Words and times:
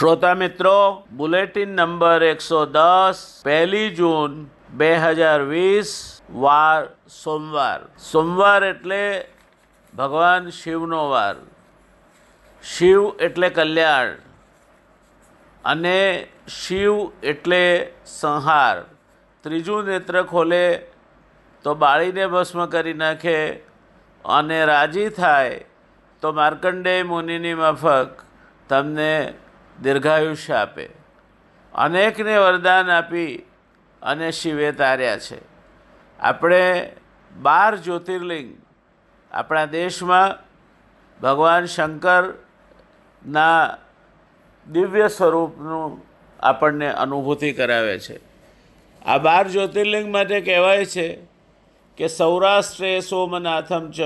શ્રોતા 0.00 0.34
મિત્રો, 0.34 1.04
bulletin 1.12 1.72
number 1.76 2.22
એકસો 2.26 2.58
દસ, 2.66 3.18
પહેલી 3.44 3.88
જૂન 3.96 4.36
બે 4.70 4.86
હજાર 4.96 5.42
વીસ, 5.48 5.90
વાર 6.44 6.86
સોમવાર. 7.16 7.80
સોમવાર 7.98 8.62
એટલે 8.62 9.00
ભગવાન 9.94 10.46
શિવનો 10.50 11.00
વાર. 11.10 11.34
શિવ 12.64 13.00
એટલે 13.18 13.50
કલ્યાણ 13.50 14.14
અને 15.64 16.00
શિવ 16.60 17.12
એટલે 17.22 17.92
સંહાર. 18.06 18.86
ત્રીજું 19.44 19.84
નેત્ર 19.84 20.22
ખોલે 20.22 20.64
તો 21.64 21.74
બાળીને 21.74 22.24
ભસ્મ 22.28 22.64
કરી 22.68 22.96
નાખે 23.04 23.60
અને 24.24 24.64
રાજી 24.64 25.06
થાય 25.20 25.60
તો 26.22 26.32
માર્કંડેય 26.32 27.04
મુનિની 27.04 27.54
માફક 27.54 28.26
તમને 28.68 29.12
દીર્ઘાયુષ્ય 29.82 30.54
આપે. 30.54 30.88
અનેકને 31.74 32.38
વરદાન 32.38 32.90
આપી 32.90 33.46
અને 34.02 34.30
શિવે 34.30 34.72
તાર્યા 34.72 35.18
છે. 35.18 35.38
આપણે 36.20 36.92
બાર 37.42 37.76
જ્યોતિર્લિંગ 37.76 38.56
આપણા 39.32 39.64
દેશમાં 39.64 40.36
ભગવાન 41.20 41.64
શંકરના 41.64 43.78
દિવ્ય 44.72 45.08
સ્વરૂપનું 45.08 46.02
આપણને 46.40 46.88
અનુભૂતિ 46.88 47.52
કરાવે 47.52 47.98
છે. 47.98 48.20
આ 49.06 49.18
બાર 49.18 49.48
જ્યોતિર્લિંગ 49.48 50.12
માટે 50.12 50.40
કહેવાય 50.40 50.84
છે 50.84 51.18
કે 51.96 52.08
સૌરાષ્ટ્રે 52.08 53.00
સોમનાથમ 53.00 53.90
ચ 53.90 54.00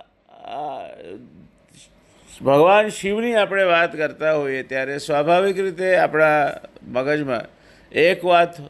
ભગવાન 2.40 2.90
શિવની 2.90 3.34
આપણે 3.34 3.66
વાત 3.66 3.92
કરતા 3.92 4.34
હોઈએ 4.34 4.64
ત્યારે 4.64 4.98
સ્વાભાવિક 4.98 5.58
રીતે 5.58 5.96
આપણા 5.96 6.60
મગજમાં 6.88 7.46
એક 7.92 8.24
વાત 8.24 8.60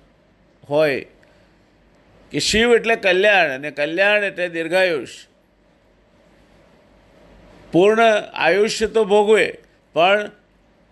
હોય 0.69 1.20
કે 2.31 2.39
શિવ 2.39 2.75
એટલે 2.75 2.97
કલ્યાણ 2.97 3.51
અને 3.51 3.71
કલ્યાણ 3.71 4.25
એટલે 4.25 4.49
દીર્ઘાયુષ. 4.49 5.27
પૂર્ણ 7.73 8.01
આયુષ્ય 8.35 8.87
તો 8.87 9.05
ભોગવે, 9.05 9.59
પણ 9.93 10.31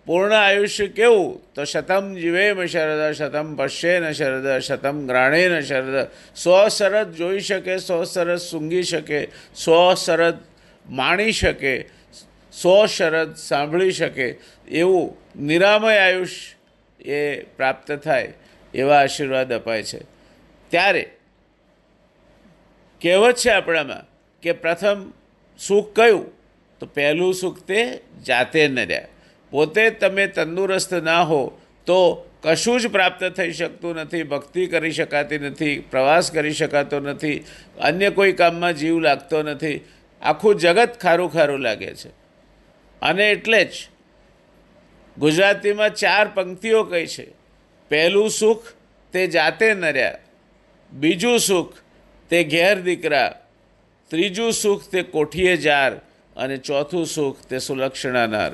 પૂર્ણ 0.05 0.33
આયુષ્ય 0.33 0.87
કેવું? 0.87 1.53
તો 1.53 1.63
શતમ 1.63 2.13
જીવેમ 2.13 2.65
શરદ, 2.65 3.11
શતમ 3.11 3.55
પશ્યેન 3.55 4.11
શરદ, 4.11 4.59
શતમ 4.59 5.07
ગ્રાણેન 5.07 5.61
શરદ. 5.61 6.07
સો 6.35 6.67
શરદ 6.67 7.11
જોઈ 7.11 7.39
શકે 7.39 7.77
સો 7.77 8.03
શરદ 8.03 8.37
સૂંઘી 8.37 8.83
શકે 8.83 9.27
સો 9.55 9.93
શરદ 9.95 10.37
માણી 10.89 11.31
શકે 11.31 11.89
સો 12.53 12.85
શરદ 12.85 13.35
સાંભળી 13.35 13.91
શકે. 13.91 14.27
એવું 14.67 15.17
નિરામય 15.45 15.97
આયુષ 15.97 16.29
એ 16.99 17.41
પ્રાપ્ત 17.57 17.91
થાય, 17.91 18.33
એવા 18.73 18.99
આશીર્વાદ 19.01 19.53
અપાય 19.53 19.83
છે. 19.83 19.99
ત્યારે 20.71 21.03
કહેવત 23.01 23.35
છે 23.35 23.49
આપણામાં 23.49 24.03
કે 24.41 24.51
પ્રથમ 24.51 25.11
સુખ 25.59 25.95
કયું? 25.95 26.31
તો 26.79 26.85
પહેલું 26.85 27.33
સુખ 27.33 27.59
તે 27.59 28.01
જાતે 28.27 28.67
ન 28.67 28.79
રહ્યા 28.79 29.07
પોતે 29.51 29.89
તમે 29.89 30.27
તંદુરસ્ત 30.27 30.93
ના 30.93 31.21
હો, 31.21 31.61
તો 31.85 32.29
કશું 32.43 32.79
જ 32.79 32.87
પ્રાપ્ત 32.87 33.23
થઈ 33.23 33.51
શકતું 33.51 33.95
નથી, 33.95 34.23
ભક્તિ 34.23 34.67
કરી 34.67 34.91
શકાતી 34.91 35.39
નથી, 35.39 35.79
પ્રવાસ 35.79 36.31
કરી 36.31 36.53
શકાતો 36.53 36.99
નથી, 36.99 37.45
અન્ય 37.79 38.09
કોઈ 38.09 38.31
કામમાં 38.31 38.73
જીવ 38.73 38.99
લાગતો 38.99 39.43
નથી. 39.43 39.81
આખું 40.21 40.55
જગત 40.55 40.89
ખારું 41.01 41.33
ખારું 41.33 41.59
લાગે 41.59 41.95
છે. 41.95 42.09
અને 43.01 43.31
એટલે 43.31 43.63
જ 43.63 43.71
ગુજરાતીમાં 45.17 45.89
ચાર 45.89 46.27
પંક્તિઓ 46.27 46.83
કહી 46.83 47.07
છે. 47.07 47.27
પહેલું 47.89 48.29
સુખ 48.29 48.67
તે 49.13 49.27
જાતે 49.27 49.73
નર્યા 49.73 50.17
બીજું 50.91 51.39
સુખ 51.39 51.73
તે 52.29 52.43
ઘેર 52.43 52.81
દીકરા, 52.81 53.33
ત્રીજું 54.11 54.53
સુખ 54.53 54.83
તે 54.89 55.03
કોઠીએ 55.03 55.57
જાર 55.57 55.91
અને 56.35 56.57
ચોથું 56.57 57.05
સુખ 57.05 57.41
તે 57.49 57.59
સુલક્ષણાનાર. 57.59 58.51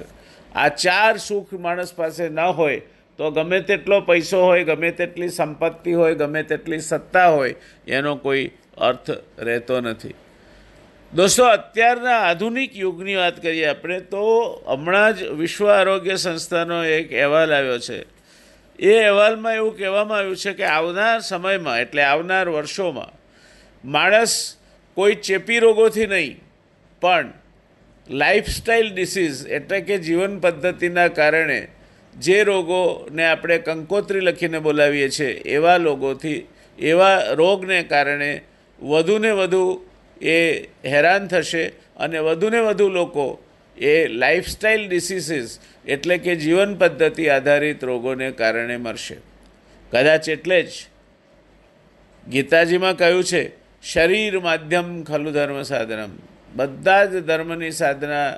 આ 0.55 0.69
ચાર 0.69 1.17
સુખ 1.17 1.53
માણસ 1.53 1.93
પાસે 1.93 2.29
ન 2.29 2.39
હોય 2.39 2.81
તો 3.19 3.31
ગમે 3.31 3.59
તેટલો 3.59 4.01
પૈસો 4.01 4.41
હોય, 4.41 4.63
ગમે 4.63 4.91
તેટલી 4.91 5.29
સંપત્તિ 5.29 5.93
હોય, 5.93 6.15
ગમે 6.15 6.43
તેટલી 6.43 6.79
સત્તા 6.79 7.27
હોય, 7.27 7.55
એનો 7.87 8.15
કોઈ 8.15 8.51
અર્થ 8.77 9.11
રહેતો 9.39 9.81
નથી. 9.81 10.15
દોસ્તો, 11.13 11.43
અત્યારના 11.45 12.19
આધુનિક 12.19 12.77
યુગની 12.77 13.15
વાત 13.15 13.41
કરીએ 13.41 13.67
આપણે 13.67 13.99
તો 13.99 14.23
હમણાં 14.67 15.15
જ 15.15 15.23
વિશ્વ 15.23 15.67
આરોગ્ય 15.67 16.15
સંસ્થાનો 16.15 16.83
એક 16.83 17.13
અહેવાલ 17.13 17.53
આવ્યો 17.53 17.79
છે. 17.79 17.99
એ 18.79 18.97
અહેવાલમાં 18.99 19.55
એવું 19.55 19.77
કહેવામાં 19.77 20.17
આવ્યું 20.17 20.35
છે 20.35 20.53
કે 20.53 20.63
આવનાર 20.63 21.19
સમયમાં, 21.19 21.79
એટલે 21.79 22.03
આવનાર 22.03 22.49
વર્ષોમાં 22.49 23.24
માણસ 23.85 24.33
કોઈ 24.97 25.15
ચેપી 25.23 25.59
રોગોથી 25.59 26.07
નહીં, 26.07 26.35
પણ 27.01 27.27
લાઇફસ્ટાઈલ 28.09 28.89
ડિસીઝ 28.93 29.39
એટલે 29.49 29.79
કે 29.81 29.97
જીવન 29.99 30.39
પદ્ધતિના 30.39 31.09
કારણે 31.09 31.59
જે 32.15 32.37
રોગોને 32.43 33.23
આપણે 33.25 33.57
કંકોત્રી 33.59 34.21
લખીને 34.21 34.59
બોલાવીએ 34.59 35.09
છીએ, 35.09 35.41
એવા 35.45 35.77
લોકોથી 35.77 36.39
એવા 36.79 37.35
રોગને 37.35 37.79
કારણે 37.83 38.31
વધુને 38.79 39.31
વધુ 39.31 39.63
એ 40.21 40.37
હેરાન 40.85 41.27
થશે 41.27 41.63
અને 41.97 42.19
વધુને 42.19 42.59
વધુ 42.59 42.87
લોકો 42.89 43.27
એ 43.77 43.93
લાઇફસ્ટાઈલ 44.13 44.87
ડિસીસીસ 44.87 45.59
એટલે 45.87 46.17
કે 46.17 46.35
જીવન 46.35 46.75
પદ્ધતિ 46.77 47.29
આધારિત 47.29 47.83
રોગોને 47.83 48.31
કારણે 48.31 48.77
મરશે. 48.77 49.17
કદાચ 49.91 50.29
એટલે 50.29 50.59
જ 50.63 50.73
ગીતાજીમાં 52.27 52.95
કહ્યું 52.95 53.23
છે 53.23 53.43
શરીર 53.93 54.39
માધ્યમ 54.39 55.03
ખલુ 55.03 55.31
ધર્મ 55.31 55.61
સાધનમ. 55.61 56.11
બધા 56.55 57.05
જ 57.05 57.21
ધર્મની 57.23 57.71
સાધના 57.71 58.33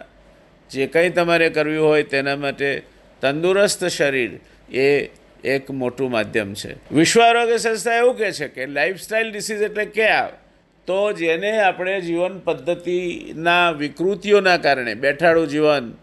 જે 0.72 0.88
કંઈ 0.88 1.10
તમારે 1.10 1.50
કરવી 1.50 1.78
હોય 1.78 2.04
તેના 2.04 2.36
માટે 2.36 2.84
તંદુરસ્ત 3.22 3.86
શરીર 3.86 4.32
એ 4.76 5.10
એક 5.44 5.72
મોટું 5.72 6.12
માધ્યમ 6.12 6.54
છે. 6.54 6.74
વિશ્વ 6.96 7.22
આરોગ્ય 7.22 7.58
સંસ્થા 7.58 7.96
એવું 7.96 8.18
કહે 8.18 8.32
છે 8.32 8.48
કે 8.48 8.66
લાઇફસ્ટાઇલ 8.66 9.32
ડિસીઝ 9.32 9.62
એટલે 9.62 9.86
ક્યાં 9.86 10.30
તો 10.88 11.14
જેને 11.14 11.52
આપણે 11.60 12.02
જીવન 12.02 12.40
પદ્ધતિના 12.40 13.72
વિકૃતિઓના 13.72 14.58
કારણે 14.58 14.94
બેઠાડું 14.96 15.48
જીવન, 15.48 15.94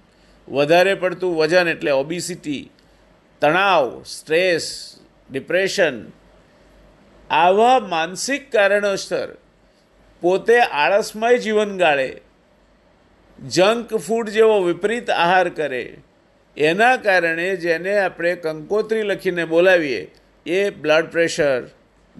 વધારે 0.49 0.95
પડતું 0.95 1.37
વજન 1.37 1.69
એટલે 1.69 1.91
ઓબિસિટી 1.91 2.71
તણાવ 3.41 4.03
સ્ટ્રેસ 4.03 4.67
ડિપ્રેશન 5.31 6.05
આવા 7.31 7.79
માનસિક 7.79 8.53
કારણોસર 8.53 9.37
પોતે 10.21 10.61
આળસમય 10.61 11.39
જીવન 11.39 11.79
ગાળે, 11.79 12.21
જંક 13.49 13.95
ફૂડ 13.95 14.29
જેવો 14.29 14.61
વિપરીત 14.61 15.11
આહાર 15.11 15.49
કરે, 15.49 15.97
એના 16.57 16.97
કારણે 16.97 17.57
જેને 17.57 17.99
આપણે 17.99 18.37
કંકોત્રી 18.37 19.03
લખીને 19.03 19.45
બોલાવીએ, 19.45 20.11
એ 20.47 20.71
blood 20.71 21.07
pressure, 21.07 21.63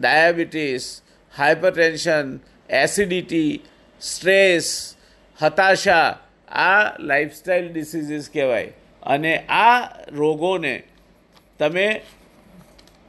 diabetes 0.01 1.03
hypertension 1.37 2.41
acidity, 2.71 3.61
stress, 4.01 4.97
હતાશા, 5.43 6.19
આ 6.49 6.99
લાઇફસ્ટાઈલ 6.99 7.73
ડિસીઝીસ 7.73 8.31
કહેવાય. 8.33 8.73
અને 9.03 9.39
આ 9.39 9.81
રોગોને 10.09 10.83
તમે 11.59 12.03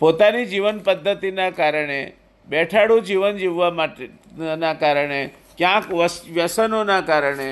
પોતાની 0.01 0.45
જીવન 0.45 0.79
પદ્ધતિના 0.79 1.49
કારણે, 1.49 2.13
બેઠાડું 2.47 3.01
જીવન 3.01 3.37
જીવવા 3.37 3.71
માટેના 3.71 4.73
કારણે, 4.73 5.19
ક્યાંક 5.57 5.85
વ્યસનોના 6.33 7.01
કારણે, 7.01 7.49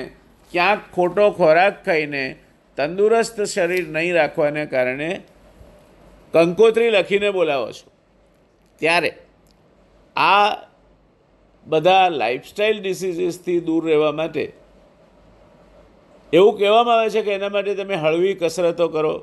ક્યાંક 0.52 0.80
ખોટો 0.94 1.30
ખોરાક 1.30 1.84
ખાઈને 1.84 2.24
તંદુરસ્ત 2.78 3.38
શરીર 3.44 3.88
નહીં 3.88 4.14
રાખવાને 4.14 4.66
કારણે 4.66 5.20
કંકોત્રી 6.34 6.90
લખીને 6.90 7.30
બોલાવો 7.30 7.72
છો. 7.72 7.86
ત્યારે 8.80 9.10
આ 10.16 10.50
બધા 11.66 12.08
લાઇફસ્ટાઈલ 12.08 12.82
ડિસીઝીસથી 12.82 13.60
દૂર 13.60 13.86
રહેવા 13.86 14.12
માટે 14.12 14.44
એવું 16.32 16.58
કહેવામાં 16.58 16.98
આવે 16.98 17.10
છે 17.10 17.22
કે 17.22 17.34
એના 17.34 17.48
માટે 17.48 17.74
તમે 17.74 17.94
હળવી 17.94 18.34
કસરતો 18.34 18.88
કરો. 18.88 19.14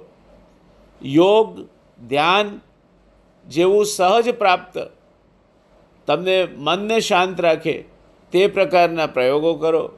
યોગ, 1.02 1.48
ધ્યાન 2.08 2.60
જેવું 3.48 3.86
સહજ 3.86 4.30
પ્રાપ્ત 4.30 4.78
તમને 6.08 6.48
મનને 6.58 7.00
શાંત 7.00 7.42
રાખે 7.42 7.84
તે 8.32 8.48
પ્રકારના 8.48 9.08
પ્રયોગો 9.08 9.54
કરો. 9.54 9.90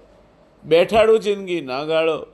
બેઠાડું 0.65 1.19
જિંદગી 1.19 1.61
ન 1.61 1.85
ગાળો. 1.85 2.25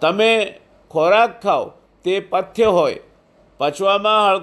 તમે 0.00 0.60
ખોરાક 0.90 1.40
ખાઓ, 1.42 1.72
તે 2.04 2.20
પથ્ય 2.20 2.64
હોય. 2.66 3.00
પચવામાં 3.58 4.36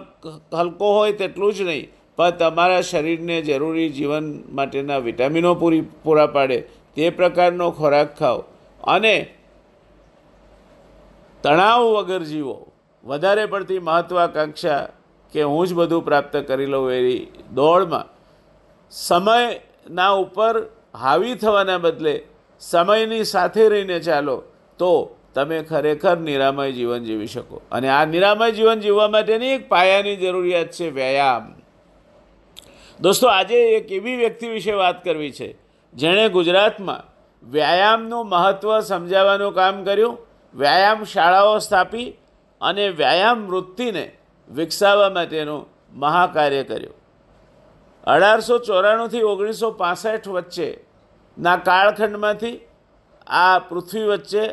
હલકો 0.58 0.94
હોય 0.94 1.12
તેટલું 1.12 1.54
જ 1.54 1.62
નહીં, 1.62 1.90
પણ 2.16 2.30
તમારા 2.30 2.82
શરીરને 2.82 3.42
જરૂરી 3.42 3.90
જીવન 3.90 4.44
માટેના 4.50 4.98
વિટામિનો 4.98 5.56
પૂરી, 5.56 5.82
પૂરા 5.82 6.28
પાડે, 6.28 6.64
તે 6.96 7.10
પ્રકારનો 7.10 7.72
ખોરાક 7.72 8.16
ખાઓ. 8.18 8.44
અને 8.84 9.34
તણાવ 11.42 11.84
વગર 11.84 12.24
જીવો. 12.24 12.68
વધારે 13.04 13.46
પડતી 13.46 13.80
મહત્વાકાંક્ષા 13.80 14.88
કે 15.34 15.42
હું 15.44 15.68
જ 15.68 15.74
બધું 15.74 16.06
પ્રાપ્ત 16.06 16.38
કરી 16.38 16.66
લઉં 16.66 16.92
એવી 16.92 17.28
દોડમાં. 17.54 18.06
સમયના 18.92 20.10
ઉપર 20.10 20.66
હાવી 20.96 21.36
થવાના 21.36 21.78
બદલે 21.78 22.26
સમયની 22.60 23.24
સાથે 23.24 23.70
રહીને 23.70 24.00
ચાલો 24.00 24.44
તો 24.78 25.16
તમે 25.34 25.64
ખરેખર 25.64 26.18
નિરામય 26.18 26.72
જીવન 26.72 27.04
જીવી 27.04 27.28
શકો. 27.28 27.62
અને 27.72 27.90
આ 27.90 28.06
નિરામય 28.06 28.52
જીવન 28.52 28.80
જીવવા 28.80 29.08
માટેની 29.08 29.48
એક 29.48 29.70
પાયાની 29.70 30.16
જરૂરિયાત 30.16 30.72
છે 30.72 30.90
વ્યાયામ. 30.90 31.54
દોસ્તો, 33.02 33.28
આજે 33.28 33.56
એક 33.56 33.92
એવી 33.92 34.16
વ્યક્તિ 34.16 34.48
વિશે 34.48 34.72
વાત 34.72 35.04
કરવી 35.04 35.32
છે, 35.32 35.56
જેણે 35.94 36.30
ગુજરાતમાં 36.30 37.04
વ્યાયામનું 37.52 38.30
મહત્ત્વ 38.30 38.80
સમજાવવાનું 38.80 39.54
કામ 39.54 39.84
કર્યું, 39.84 40.18
વ્યાયામ 40.56 41.04
શાળાઓ 41.04 41.58
સ્થાપી 41.58 42.18
અને 42.62 42.90
વ્યાયામ 42.90 43.48
વૃત્તિને 43.48 44.06
વિકસાવવા 44.50 45.10
માટેનું 45.10 45.68
મહાકાર્ય 45.94 46.64
કર્યું. 46.64 46.96
અઢારસો 48.04 48.58
ચોરાણુંથી 48.60 49.22
ઓગણીસો 49.22 49.72
પાસઠ 49.72 50.28
વચ્ચેના 50.28 51.58
કાળખંડમાંથી 51.58 52.56
આ 53.28 53.60
પૃથ્વી 53.60 54.04
વચ્ચે, 54.04 54.44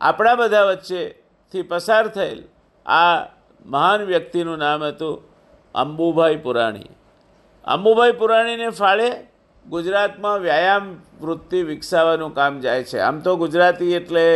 આપણા 0.00 0.34
બધા 0.34 0.64
વચ્ચેથી 0.64 1.62
પસાર 1.62 2.08
થયેલ 2.08 2.40
આ 2.86 3.16
મહાન 3.66 4.00
વ્યક્તિનું 4.02 4.58
નામ 4.58 4.82
હતું 4.84 5.16
અંબુભાઈ 5.74 6.36
પુરાણી. 6.36 6.90
અંબુભાઈ 7.64 8.12
પુરાણીને 8.12 8.68
ફાળે 8.70 9.08
ગુજરાતમાં 9.66 10.38
વ્યાયામ 10.38 10.84
વૃત્તિ 11.20 11.62
વિકસાવવાનું 11.62 12.34
કામ 12.34 12.60
જાય 12.60 12.84
છે. 12.84 12.98
આમ 12.98 13.20
તો 13.20 13.36
ગુજરાતી 13.36 13.94
એટલે 13.94 14.26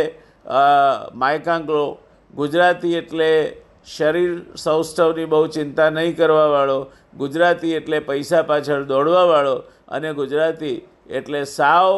માયકાંગલો 1.13 1.83
ગુજરાતી 2.33 2.95
એટલે 2.95 3.29
શરીર 3.87 4.31
સૌષ્ઠવની 4.55 5.29
બહુ 5.33 5.45
ચિંતા 5.47 5.89
નહીં 5.89 6.17
કરવાવાળો, 6.17 6.79
ગુજરાતી 7.17 7.73
એટલે 7.73 7.99
પૈસા 8.01 8.43
પાછળ 8.43 8.83
દોડવાવાળો 8.83 9.55
અને 9.87 10.09
ગુજરાતી 10.13 10.75
એટલે 11.09 11.41
સાવ 11.51 11.93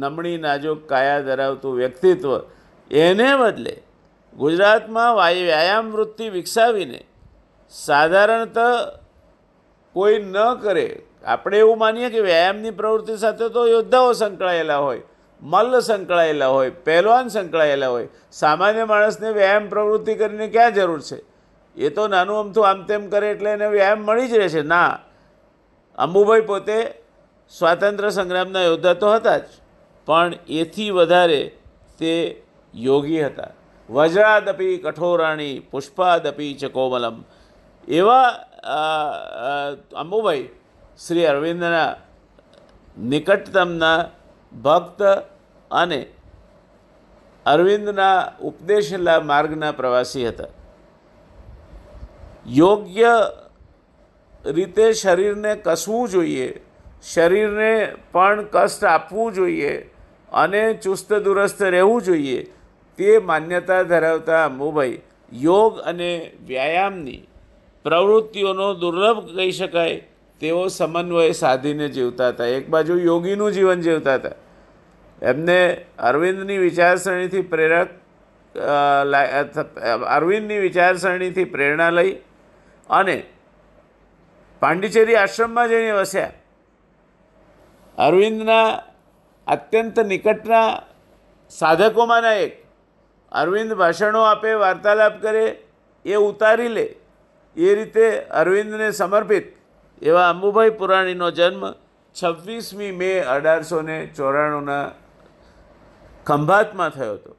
નમણી 0.00 0.38
નાજુક 0.38 0.80
કાયા 0.88 1.26
ધરાવતું 1.28 1.76
વ્યક્તિત્વ. 1.76 2.32
એને 2.90 3.30
બદલે 3.36 3.74
ગુજરાતમાં 4.36 5.12
વ્યાયામ 5.16 5.92
વૃત્તિ 5.92 6.26
વિકસાવીને 6.30 7.00
સાધારણત 7.72 8.58
કોઈ 9.96 10.18
ન 10.24 10.36
કરે, 10.62 10.88
આપણે 11.24 11.56
એવું 11.58 11.78
માનીએ 11.78 12.10
કે 12.10 12.20
વ્યાયામની 12.22 12.78
પ્રવૃત્તિ 12.80 13.16
સાથે 13.16 13.46
તો 13.48 13.62
યોદ્ધાઓ 13.66 14.12
સંકળાયેલા 14.12 14.82
હોય 14.86 15.02
મલ્લ 15.42 15.80
સંકળાયેલા 15.80 16.48
હોય, 16.48 16.70
પહેલવાન 16.84 17.28
સંકળાયેલા 17.28 17.88
હોય, 17.88 18.08
સામાન્ય 18.32 18.84
માણસને 18.84 19.28
વ્યાયામ 19.30 19.68
પ્રવૃત્તિ 19.68 20.14
કરીને 20.14 20.48
ક્યાં 20.48 20.74
જરૂર 20.74 21.00
છે? 21.00 21.18
એ 21.76 21.88
તો 21.90 22.08
નાનું 22.08 22.40
અમથું 22.40 22.68
આમ 22.68 22.80
તેમ 22.84 23.06
કરે 23.10 23.30
એટલે 23.30 23.50
એને 23.52 23.68
વ્યાયામ 23.68 24.04
મળી 24.04 24.28
જ 24.28 24.34
રહે 24.34 24.48
છે. 24.48 24.62
ના, 24.62 24.92
અંબુભાઈ 25.98 26.40
પોતે 26.40 26.76
સ્વાતંત્ર્ય 27.52 28.10
સંગ્રામના 28.10 28.66
યોદ્ધા 28.68 28.94
તો 28.94 29.14
હતા 29.14 29.38
જ, 29.38 29.48
પણ 30.08 30.34
એથી 30.48 30.90
વધારે 30.90 31.42
તે 31.98 32.12
યોગી 32.74 33.22
હતા. 33.22 33.52
વજ્રાદપી 33.88 34.76
કઠોરાણી, 34.78 35.56
પુષ્પાદપી 35.70 36.52
ચકોમલમ 36.54 37.16
એવા 37.88 38.28
અંબુભાઈ 39.96 40.46
શ્રી 40.98 41.26
અરવિંદના 41.26 41.90
નિકટતમના 42.96 43.98
ભક્ત 44.52 45.00
અને 45.70 46.06
અરવિંદના 47.46 48.32
ઉપદેશેલા 48.42 49.20
માર્ગના 49.20 49.72
પ્રવાસી 49.72 50.26
હતા. 50.28 50.50
યોગ્ય 52.46 53.12
રીતે 54.44 54.92
શરીરને 54.92 55.52
કસવું 55.64 56.08
જોઈએ, 56.08 56.48
શરીરને 57.02 57.72
પણ 58.12 58.44
કષ્ટ 58.52 58.84
આપવું 58.84 59.32
જોઈએ 59.34 59.72
અને 60.32 60.62
ચુસ્ત 60.74 61.12
દુરસ્ત 61.14 61.62
રહેવું 61.62 62.02
જોઈએ, 62.02 62.42
તે 62.98 63.18
માન્યતા 63.18 63.82
ધરાવતા 63.82 64.44
અંબુભાઈ 64.44 65.00
યોગ 65.32 65.80
અને 65.80 66.32
વ્યાયામની 66.46 67.20
પ્રવૃત્તિઓનો 67.84 68.74
દુર્લભ 68.74 69.26
કહી 69.36 69.52
શકાય 69.52 69.98
તેઓ 70.40 70.68
સમન્વય 70.68 71.32
સાધીને 71.32 71.88
જીવતા 71.88 72.28
હતા. 72.28 72.46
એક 72.46 72.68
બાજુ 72.68 72.98
યોગીનું 72.98 73.52
જીવન 73.52 73.80
જીવતા 73.80 74.14
હતા. 74.14 74.36
એમને 75.22 75.86
અરવિંદની 75.98 76.58
વિચારસરણીથી 76.58 77.42
પ્રેરક 77.42 77.90
અરવિંદની 80.08 80.58
વિચારસરણીથી 80.58 81.44
પ્રેરણા 81.44 81.90
લઈ 81.90 82.12
અને 82.90 83.16
પાંડિચેરી 84.62 85.16
આશ્રમમાં 85.16 85.68
જઈને 85.68 85.92
વસ્યા. 85.92 86.32
અરવિંદના 87.98 88.82
અત્યંત 89.46 89.98
નિકટના 90.00 90.82
સાધકોમાંના 91.50 92.34
એક. 92.34 92.54
અરવિંદ 93.32 93.72
ભાષણો 93.72 94.22
આપે, 94.22 94.54
વાર્તાલાપ 94.54 95.22
કરે, 95.22 95.46
એ 96.04 96.14
ઉતારી 96.14 96.68
લે. 96.68 96.86
એ 97.56 97.74
રીતે 97.74 98.06
અરવિંદને 98.20 98.90
સમર્પિત 98.90 99.46
એવા 100.02 100.30
અંબુભાઈ 100.30 100.70
પુરાણીનો 100.70 101.30
જન્મ 101.30 101.64
છવ્વીસમી 102.14 102.92
મે 102.92 103.20
અઢારસો 103.20 103.82
ને 103.82 104.06
ચોરાણુંના 104.06 104.84
ખંભાતમાં 106.26 106.90
થયો 106.90 107.12
હતો. 107.12 107.36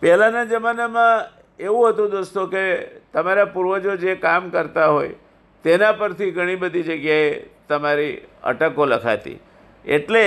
પહેલાંના 0.00 0.44
જમાનામાં 0.44 1.40
એવું 1.58 1.88
હતું 1.88 2.10
દોસ્તો 2.10 2.46
કે 2.46 2.86
તમારા 2.86 3.44
પૂર્વજો 3.44 3.96
જે 3.96 4.14
કામ 4.14 4.50
કરતા 4.50 4.86
હોય, 4.86 5.14
તેના 5.62 5.92
પરથી 5.92 6.30
ઘણી 6.30 6.56
બધી 6.56 6.82
જગ્યાએ 6.82 7.46
તમારી 7.68 8.20
અટકો 8.44 8.84
લખાતી. 8.84 9.38
એટલે 9.84 10.24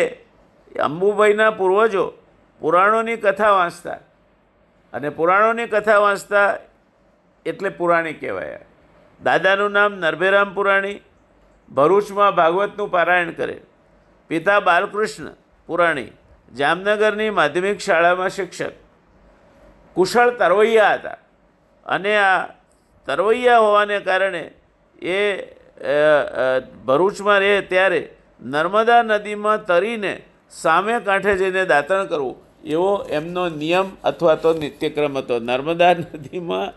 અંબુભાઈના 0.84 1.52
પૂર્વજો 1.52 2.14
પુરાણોની 2.60 3.18
કથા 3.18 3.52
વાંચતા. 3.52 3.98
અને 4.94 5.10
પુરાણોની 5.10 5.68
કથા 5.68 5.98
વાંચતા 5.98 6.58
એટલે 7.46 7.70
પુરાણી 7.70 8.14
કહેવાય. 8.14 8.60
દાદાનું 9.24 9.72
નામ 9.72 9.94
નરભેરામ 9.94 10.54
પુરાણી, 10.54 11.02
ભરૂચમાં 11.72 12.36
ભાગવતનું 12.36 12.92
પારાયણ 12.92 13.32
કરે. 13.32 13.62
પિતા 14.28 14.60
બાલકૃષ્ણ 14.60 15.28
પુરાણી. 15.66 16.12
જામનગરની 16.52 17.32
માધ્યમિક 17.40 17.80
શાળામાં 17.80 18.30
શિક્ષક. 18.30 18.74
કુશળ 19.96 20.30
તરવૈયા 20.42 20.94
હતા. 20.94 21.18
અને 21.86 22.14
આ 22.18 22.42
તરવૈયા 23.08 23.64
હોવાને 23.66 23.98
કારણે 24.00 24.44
એ 25.02 25.18
ભરૂચમાં 26.88 27.40
રહે 27.40 27.56
ત્યારે 27.72 28.02
નર્મદા 28.42 29.02
નદીમાં 29.04 29.66
તરીને 29.66 30.14
સામે 30.52 30.94
કાંઠે 31.00 31.34
જઈને 31.38 31.64
દાંતણ 31.66 32.06
કરવું, 32.06 32.36
એવો 32.66 32.92
એમનો 33.10 33.44
નિયમ 33.62 33.88
અથવા 34.04 34.36
તો 34.36 34.54
નિત્યક્રમ 34.54 35.18
હતો. 35.18 35.40
નર્મદા 35.40 35.94
નદીમાં 35.94 36.70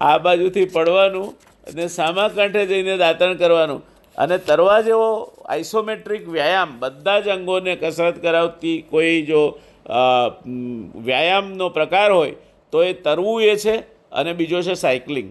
આ 0.00 0.18
બાજુથી 0.18 0.66
પડવાનું 0.66 1.28
અને 1.68 1.84
સામા 1.88 2.28
કાંઠે 2.36 2.62
જઈને 2.66 2.94
દાંતણ 2.96 3.34
કરવાનું. 3.34 3.80
અને 4.18 4.36
તરવા 4.48 4.80
જેવો 4.86 5.08
આઇસોમેટ્રિક 5.54 6.24
વ્યાયામ 6.28 6.70
બધા 6.82 7.20
જ 7.20 7.30
અંગોને 7.36 7.72
કસરત 7.76 8.18
કરાવતી 8.24 8.76
કોઈ 8.90 9.22
જો 9.30 9.42
વ્યાયામનો 11.06 11.66
પ્રકાર 11.70 12.10
હોય, 12.12 12.34
તો 12.72 12.82
એ 12.82 12.92
તરવું 13.06 13.42
એ 13.42 13.56
છે 13.56 13.74
અને 14.12 14.32
બીજો 14.34 14.62
છે 14.62 14.74
સાયકલિંગ. 14.74 15.30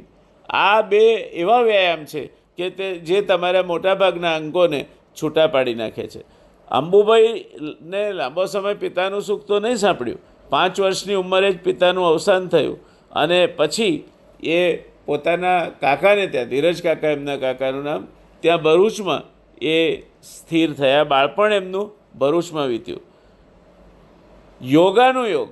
આ 0.50 0.82
બે 0.82 1.02
એવા 1.42 1.62
વ્યાયામ 1.64 2.06
છે 2.06 2.22
કે 2.58 2.70
તે, 2.70 2.88
જે 3.08 3.22
તમારા 3.22 3.64
મોટાભાગના 3.64 4.36
અંગોને 4.40 4.80
છૂટા 5.18 5.48
પાડી 5.48 5.80
નાખે 5.82 6.08
છે. 6.08 6.22
અંબુભાઈને 6.72 8.02
લાંબો 8.20 8.46
સમય 8.48 8.74
પિતાનું 8.84 9.22
સુખ 9.22 9.46
તો 9.48 9.60
નહીં 9.60 9.78
સાંભળ્યું 9.78 10.22
પાંચ 10.50 10.80
વર્ષની 10.80 11.18
ઉંમરે 11.22 11.50
જ 11.52 11.58
પિતાનું 11.68 12.06
અવસાન 12.08 12.50
થયું 12.54 12.78
અને 13.12 13.40
પછી 13.58 13.96
એ 14.56 14.60
પોતાના 15.06 15.60
કાકાને 15.82 16.26
ત્યાં, 16.28 16.50
ધીરજ 16.50 16.84
કાકા 16.84 17.12
એમના 17.18 17.38
કાકાનું 17.38 17.86
નામ 17.90 18.04
ત્યાં 18.44 18.62
ભરૂચમાં 18.62 19.22
એ 19.62 20.02
સ્થિર 20.24 20.74
થયા. 20.74 21.04
બાળપણ 21.04 21.54
એમનું 21.54 21.92
ભરૂચમાં 22.20 22.68
વીત્યું. 22.68 23.02
યોગાનું 24.62 25.28
યોગ. 25.28 25.50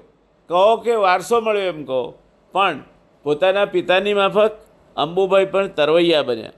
કહો 0.49 0.77
કે 0.77 0.95
વારસો 0.95 1.41
મળ્યો 1.41 1.63
એમ 1.63 1.85
કહો. 1.85 2.19
પણ 2.51 2.79
પોતાના 3.23 3.65
પિતાની 3.65 4.13
માફક 4.13 4.51
અંબુભાઈ 4.95 5.45
પણ 5.45 5.67
તરવૈયા 5.67 6.21
બન્યા. 6.21 6.51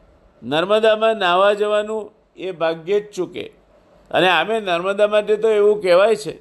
નર્મદામાં 0.43 1.17
નાહવા 1.17 1.53
જવાનું 1.53 2.11
એ 2.37 2.51
ભાગ્યે 2.51 2.99
જ 2.99 3.11
ચૂકે. 3.11 3.51
અને 4.11 4.29
આમે 4.29 4.59
નર્મદા 4.59 5.07
માટે 5.07 5.35
તો 5.35 5.49
એવું 5.49 5.81
કહેવાય 5.81 6.15
છે 6.15 6.31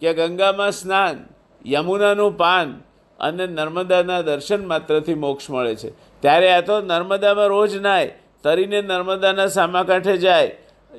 કે 0.00 0.14
ગંગામાં 0.14 0.72
સ્નાન, 0.72 1.24
યમુનાનું 1.66 2.36
પાન 2.36 2.80
અને 3.20 3.46
નર્મદાના 3.46 4.22
દર્શન 4.22 4.66
માત્રથી 4.66 5.14
મોક્ષ 5.14 5.50
મળે 5.50 5.74
છે. 5.74 6.20
ત્યારે 6.20 6.52
આ 6.52 6.60
તો 6.60 6.80
નર્મદામાં 6.80 7.46
રોજ 7.46 7.76
નાય 7.76 8.21
તરીને 8.44 8.80
નર્મદાના 8.82 9.46
સામા 9.46 9.82
કાંઠે 9.82 10.16
જાય, 10.16 10.50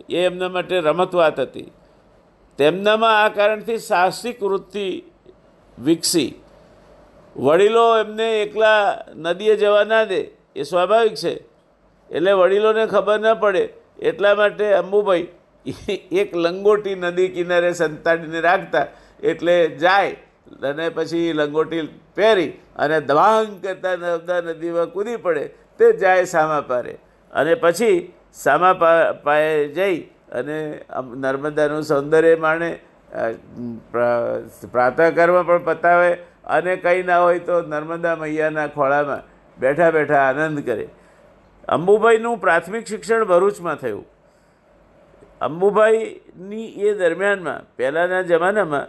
એ 0.10 0.26
એમના 0.26 0.50
માટે 0.50 0.80
રમત 0.80 1.14
વાત 1.14 1.40
હતી. 1.40 1.72
તેમનામાં 2.58 3.24
આ 3.24 3.30
કારણથી 3.30 3.78
સાહસિક 3.78 4.44
વૃત્તિ 4.44 5.04
વિકસી. 5.80 6.32
વડીલો 7.36 7.86
એમને 7.98 8.42
એકલા 8.42 9.04
નદીએ 9.16 9.56
જવા 9.56 9.84
ના 9.84 10.04
દે, 10.04 10.22
એ 10.56 10.64
સ્વાભાવિક 10.64 11.14
છે. 11.14 11.34
એટલે 12.10 12.32
વડીલોને 12.32 12.86
ખબર 12.86 13.20
ન 13.20 13.34
પડે, 13.40 13.64
એટલા 14.00 14.36
માટે 14.36 14.74
અંબુભાઈ 14.74 15.28
એક 16.22 16.36
લંગોટી 16.36 16.96
નદી 16.96 17.30
કિનારે 17.30 17.74
સંતાડીને 17.74 18.42
રાખતા, 18.42 18.88
એટલે 19.24 19.56
જાય 19.68 20.16
અને 20.64 20.90
પછી 20.90 21.34
લંગોટી 21.34 21.90
પહેરી 22.16 22.52
અને 22.76 23.00
ધવાંગ 23.02 23.62
કરતા 23.64 23.96
નર્મદા 23.96 24.42
નદીમાં 24.42 24.86
કૂદી 24.86 25.18
પડે, 25.18 25.48
તે 25.80 25.98
જાય 25.98 26.26
સામા 26.26 26.62
પારે. 26.62 26.96
અને 27.34 27.54
પછી 27.56 27.98
સામા 28.44 28.74
પાયે 29.26 29.68
જઈ 29.78 29.98
અને 30.32 30.58
નર્મદાનું 31.24 31.84
સૌંદર્ય 31.84 32.36
માણે 32.46 32.70
પ્રાતઃકર્મ 34.74 35.38
પણ 35.50 35.64
પતાવે 35.66 36.10
અને 36.48 36.74
કંઈ 36.76 37.04
ના 37.04 37.22
હોય 37.26 37.46
તો 37.50 37.56
નર્મદા 37.74 38.16
મૈયાના 38.16 38.68
ખોળામાં 38.78 39.24
બેઠા 39.58 39.92
બેઠા 39.92 40.24
આનંદ 40.30 40.60
કરે. 40.66 40.86
અંબુભાઈનું 41.68 42.36
પ્રાથમિક 42.40 42.86
શિક્ષણ 42.88 43.24
ભરૂચમાં 43.26 43.78
થયું. 43.84 44.06
અંબુભાઈની 45.42 46.70
એ 46.88 46.94
દરમિયાનમાં, 46.94 47.62
પહેલાંના 47.78 48.24
જમાનામાં 48.32 48.86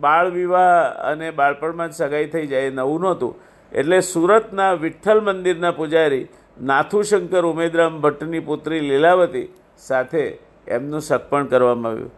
બાળ 0.00 0.28
વિવાહ 0.30 0.76
અને 1.10 1.28
બાળપણમાં 1.30 1.90
જ 1.90 1.94
સગાઈ 1.94 2.28
થઈ 2.34 2.46
જાય 2.46 2.70
નવું 2.70 3.00
નહોતું. 3.00 3.32
એટલે 3.72 3.98
સુરતના 4.12 4.72
વિઠ્ઠલ 4.84 5.20
મંદિરના 5.20 5.74
પૂજારી 5.78 6.24
નાથુશંકર 6.62 7.44
ઉમેદરામ 7.44 8.00
ભટ્ટની 8.00 8.40
પુત્રી 8.40 8.80
લીલાવતી 8.80 9.48
સાથે 9.78 10.38
એમનું 10.68 11.00
સગપણ 11.00 11.46
કરવામાં 11.46 11.92
આવ્યું. 11.92 12.12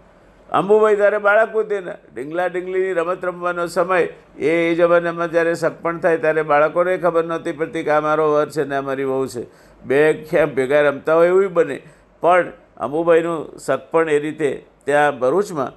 અંબુભાઈ 0.50 0.97
ત્યારે 0.97 1.19
બાળક 1.19 1.55
તેના 1.69 1.97
ડીંગલા 2.14 2.49
ડીંગલીની 2.49 2.93
રમત 2.93 3.25
રમવાનો 3.25 3.66
સમય 3.66 4.00
એ 4.38 4.50
એ 4.71 4.75
જમાનામાં 4.75 5.31
જ્યારે 5.31 5.55
સગપણ 5.55 5.99
થાય 5.99 6.19
ત્યારે 6.19 6.43
બાળકોને 6.43 6.99
ખબર 6.99 7.25
નહોતી 7.25 7.52
પડતી 7.52 7.83
કે 7.83 7.90
આ 7.90 8.00
મારો 8.00 8.28
વર 8.33 8.49
છે 8.49 8.64
ને 8.64 8.76
આ 8.76 8.83
મારી 8.83 9.05
વહુ 9.05 9.26
છે. 9.26 9.47
બે 9.85 10.00
ક્યાં 10.28 10.55
ભેગા 10.55 10.83
રમતા 10.88 11.14
હોય 11.14 11.28
એવું 11.28 11.52
બને. 11.55 11.81
પણ 12.23 12.52
અંબુભાઈનું 12.76 13.59
સગપણ 13.59 14.09
એ 14.11 14.19
રીતે 14.19 14.50
ત્યાં 14.85 15.19
ભરૂચમાં 15.19 15.73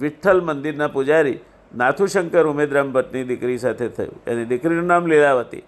વિઠ્ઠલ 0.00 0.40
મંદિરના 0.40 0.88
પૂજારી 0.88 1.38
નાથુશંકર 1.76 2.46
ઉમેદરામ 2.46 2.92
ભટ્ટની 2.92 3.24
દીકરી 3.24 3.58
સાથે 3.58 3.88
થયું. 3.88 4.16
એની 4.26 4.44
દીકરીનું 4.44 4.86
નામ 4.86 5.06
લીલાવતી. 5.06 5.64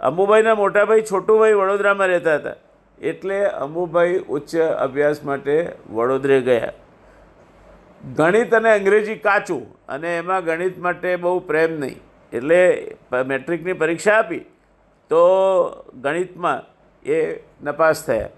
અંબુભાઈના 0.00 0.54
મોટાભાઈ 0.54 1.02
છોટુભાઈ 1.02 1.52
વડોદરામાં 1.52 2.06
રહેતા 2.06 2.34
હતા. 2.34 2.54
એટલે 3.00 3.38
અંબુભાઈ 3.46 4.18
ઉચ્ચ 4.28 4.56
અભ્યાસ 4.56 5.24
માટે 5.24 5.72
વડોદરે 5.90 6.40
ગયા. 6.40 6.72
ગણિત 8.16 8.54
અને 8.54 8.70
અંગ્રેજી 8.70 9.16
કાચું 9.16 9.64
અને 9.88 10.16
એમાં 10.18 10.44
ગણિત 10.44 10.78
માટે 10.78 11.16
બહુ 11.16 11.40
પ્રેમ 11.40 11.72
નહીં. 11.80 11.98
એટલે 12.32 12.60
મેટ્રિકની 13.26 13.72
પરીક્ષા 13.72 14.14
આપી 14.14 14.38
તો 15.10 15.20
ગણિતમાં 15.94 16.62
એ 17.10 17.18
નપાસ 17.62 18.06
થયા. 18.06 18.28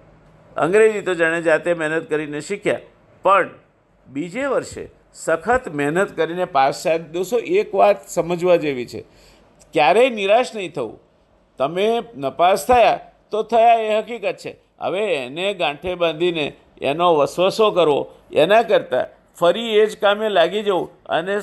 અંગ્રેજી 0.56 1.00
તો 1.00 1.14
જાણે 1.14 1.42
જાતે 1.42 1.74
મહેનત 1.74 2.10
કરીને 2.10 2.40
શીખ્યા. 2.40 2.80
પણ 3.22 3.48
બીજે 4.06 4.46
વર્ષે 4.46 4.88
સખત 5.14 5.68
મહેનત 5.74 6.16
કરીને 6.16 6.44
પાસ 6.44 6.82
થયા 6.84 6.96
દોસ્તો, 6.96 7.38
એક 7.38 7.74
વાત 7.74 8.08
સમજવા 8.08 8.56
જેવી 8.56 8.86
છે. 8.86 9.04
ક્યારેય 9.72 10.10
નિરાશ 10.10 10.54
નહીં 10.56 10.72
થવું. 10.72 10.98
તમે 11.62 11.86
નપાસ 12.16 12.66
થયા, 12.66 13.00
તો 13.30 13.42
થયા 13.42 13.74
એ 13.78 13.98
હકીકત 13.98 14.36
છે. 14.36 14.52
હવે 14.80 15.02
એને 15.14 15.54
ગાંઠે 15.54 15.94
બાંધીને 15.94 16.46
એનો 16.82 17.14
વસવસો 17.14 17.70
કરવો, 17.70 18.00
એના 18.32 18.62
કરતાં 18.62 19.06
ફરી 19.38 19.76
એ 19.78 19.86
જ 19.86 19.98
કામે 19.98 20.28
લાગી 20.28 20.62
જવું 20.62 20.90
અને 21.06 21.34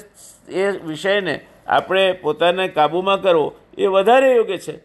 એ 0.50 0.70
વિષયને 0.86 1.36
આપણે 1.68 2.04
પોતાને 2.14 2.68
કાબૂમાં 2.68 3.22
કરવો 3.22 3.48
એ 3.78 3.86
વધારે 3.86 4.36
યોગ્ય 4.36 4.58
છે. 4.58 4.76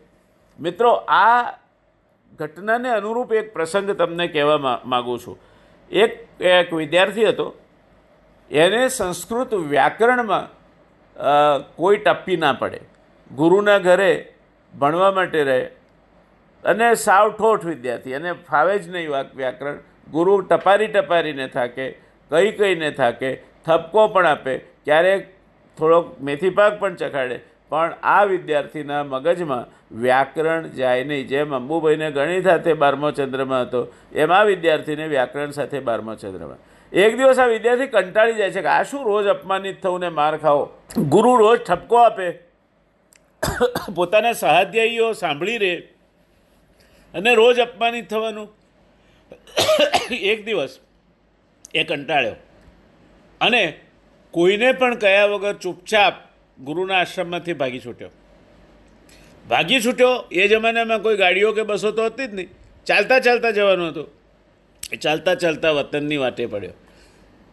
મિત્રો, 0.58 0.90
આ 1.08 1.52
ઘટનાને 2.38 2.90
અનુરૂપ 2.90 3.32
એક 3.32 3.52
પ્રસંગ 3.52 3.90
તમને 3.90 4.26
કહેવા 4.28 4.80
માગું 4.84 5.18
છું. 5.18 5.38
એક 5.90 6.42
એક 6.42 6.72
વિદ્યાર્થી 6.74 7.28
હતો. 7.28 7.54
એને 8.50 8.88
સંસ્કૃત 8.88 9.54
વ્યાકરણમાં 9.54 10.46
કોઈ 11.76 11.96
ટપ્પી 11.96 12.36
ના 12.36 12.52
પડે. 12.52 12.80
ગુરુના 13.30 13.78
ઘરે 13.78 14.33
ભણવા 14.78 15.10
માટે 15.10 15.44
રહે. 15.44 15.64
અને 16.64 16.94
સાવ 16.94 17.30
ઠોઠ 17.30 17.64
વિદ્યાર્થી. 17.64 18.14
અને 18.14 18.32
ફાવે 18.32 18.78
જ 18.78 18.88
નહીં 18.88 19.10
વાક 19.10 19.34
વ્યાકરણ. 19.34 19.78
ગુરુ 20.10 20.40
ટપારી 20.40 20.86
ટપારીને 20.86 21.46
થાકે, 21.46 21.90
કઈ 22.30 22.50
કઈને 22.50 22.90
થાકે, 22.90 23.34
થપકો 23.66 24.08
પણ 24.08 24.26
આપે. 24.26 24.58
ક્યારેક 24.58 25.34
થોડોક 25.78 26.20
મેથી 26.20 26.50
પાક 26.50 26.80
પણ 26.80 26.94
ચખાડે. 26.94 27.40
પણ 27.68 27.94
આ 28.02 28.24
વિદ્યાર્થીના 28.24 29.04
મગજમાં 29.04 29.96
વ્યાકરણ 30.00 30.68
જાય 30.68 31.04
નહીં. 31.04 31.28
જેમ 31.28 31.54
અંબુભાઈને 31.54 32.10
ગણિત 32.10 32.44
સાથે 32.44 32.72
બારમો 32.72 33.10
ચંદ્રમાં 33.10 33.62
હતો, 33.62 33.88
એમ 34.12 34.32
આ 34.32 34.42
વિદ્યાર્થીને 34.42 35.06
વ્યાકરણ 35.06 35.50
સાથે 35.50 35.80
બારમો 35.80 36.14
ચંદ્રમાં. 36.14 36.56
એક 36.92 37.16
દિવસ 37.16 37.38
આ 37.38 37.46
વિદ્યાર્થી 37.46 37.86
કંટાળી 37.86 38.34
જાય 38.34 38.50
છે 38.50 38.62
કે 38.62 38.68
આ 38.68 38.82
શું 38.82 39.04
રોજ 39.04 39.26
અપમાનિત 39.26 39.82
થવું 39.82 40.00
ને 40.00 40.08
માર 40.08 40.36
ખાવો? 40.36 40.70
ગુરુ 40.98 41.36
રોજ 41.36 41.60
ઠપકો 41.68 41.96
આપે. 41.96 42.43
પોતાના 43.94 44.32
સહાધ્યાયીઓ 44.32 45.12
સાંભળી 45.12 45.58
રહે 45.58 45.76
અને 47.14 47.34
રોજ 47.34 47.60
અપમાનિત 47.60 48.10
થવાનું. 48.10 48.54
એક 50.10 50.44
દિવસ 50.44 50.78
એ 51.74 51.84
કંટાળ્યો. 51.84 52.34
અને 53.40 53.80
કોઈને 54.30 54.72
પણ 54.72 54.94
કયા 54.94 55.24
વગર 55.24 55.54
ચૂપચાપ 55.54 56.14
ગુરુના 56.60 56.98
આશ્રમમાંથી 56.98 57.52
ભાગી 57.52 57.80
છૂટ્યો. 57.80 58.10
ભાગી 59.48 59.80
છૂટ્યો 59.80 60.24
એ 60.32 60.48
જમાનામાં 60.48 61.02
કોઈ 61.02 61.16
ગાડીઓ 61.16 61.52
કે 61.52 61.62
બસો 61.62 61.90
તો 61.90 62.04
હતી 62.04 62.26
જ 62.26 62.34
નહીં. 62.34 62.48
ચાલતા 62.86 63.18
ચાલતા 63.18 63.50
જવાનું 63.50 63.88
હતું. 63.88 64.08
ચાલતા 65.00 65.34
ચાલતા 65.34 65.70
વતનની 65.70 66.16
વાટે 66.16 66.46
પડ્યો. 66.46 66.70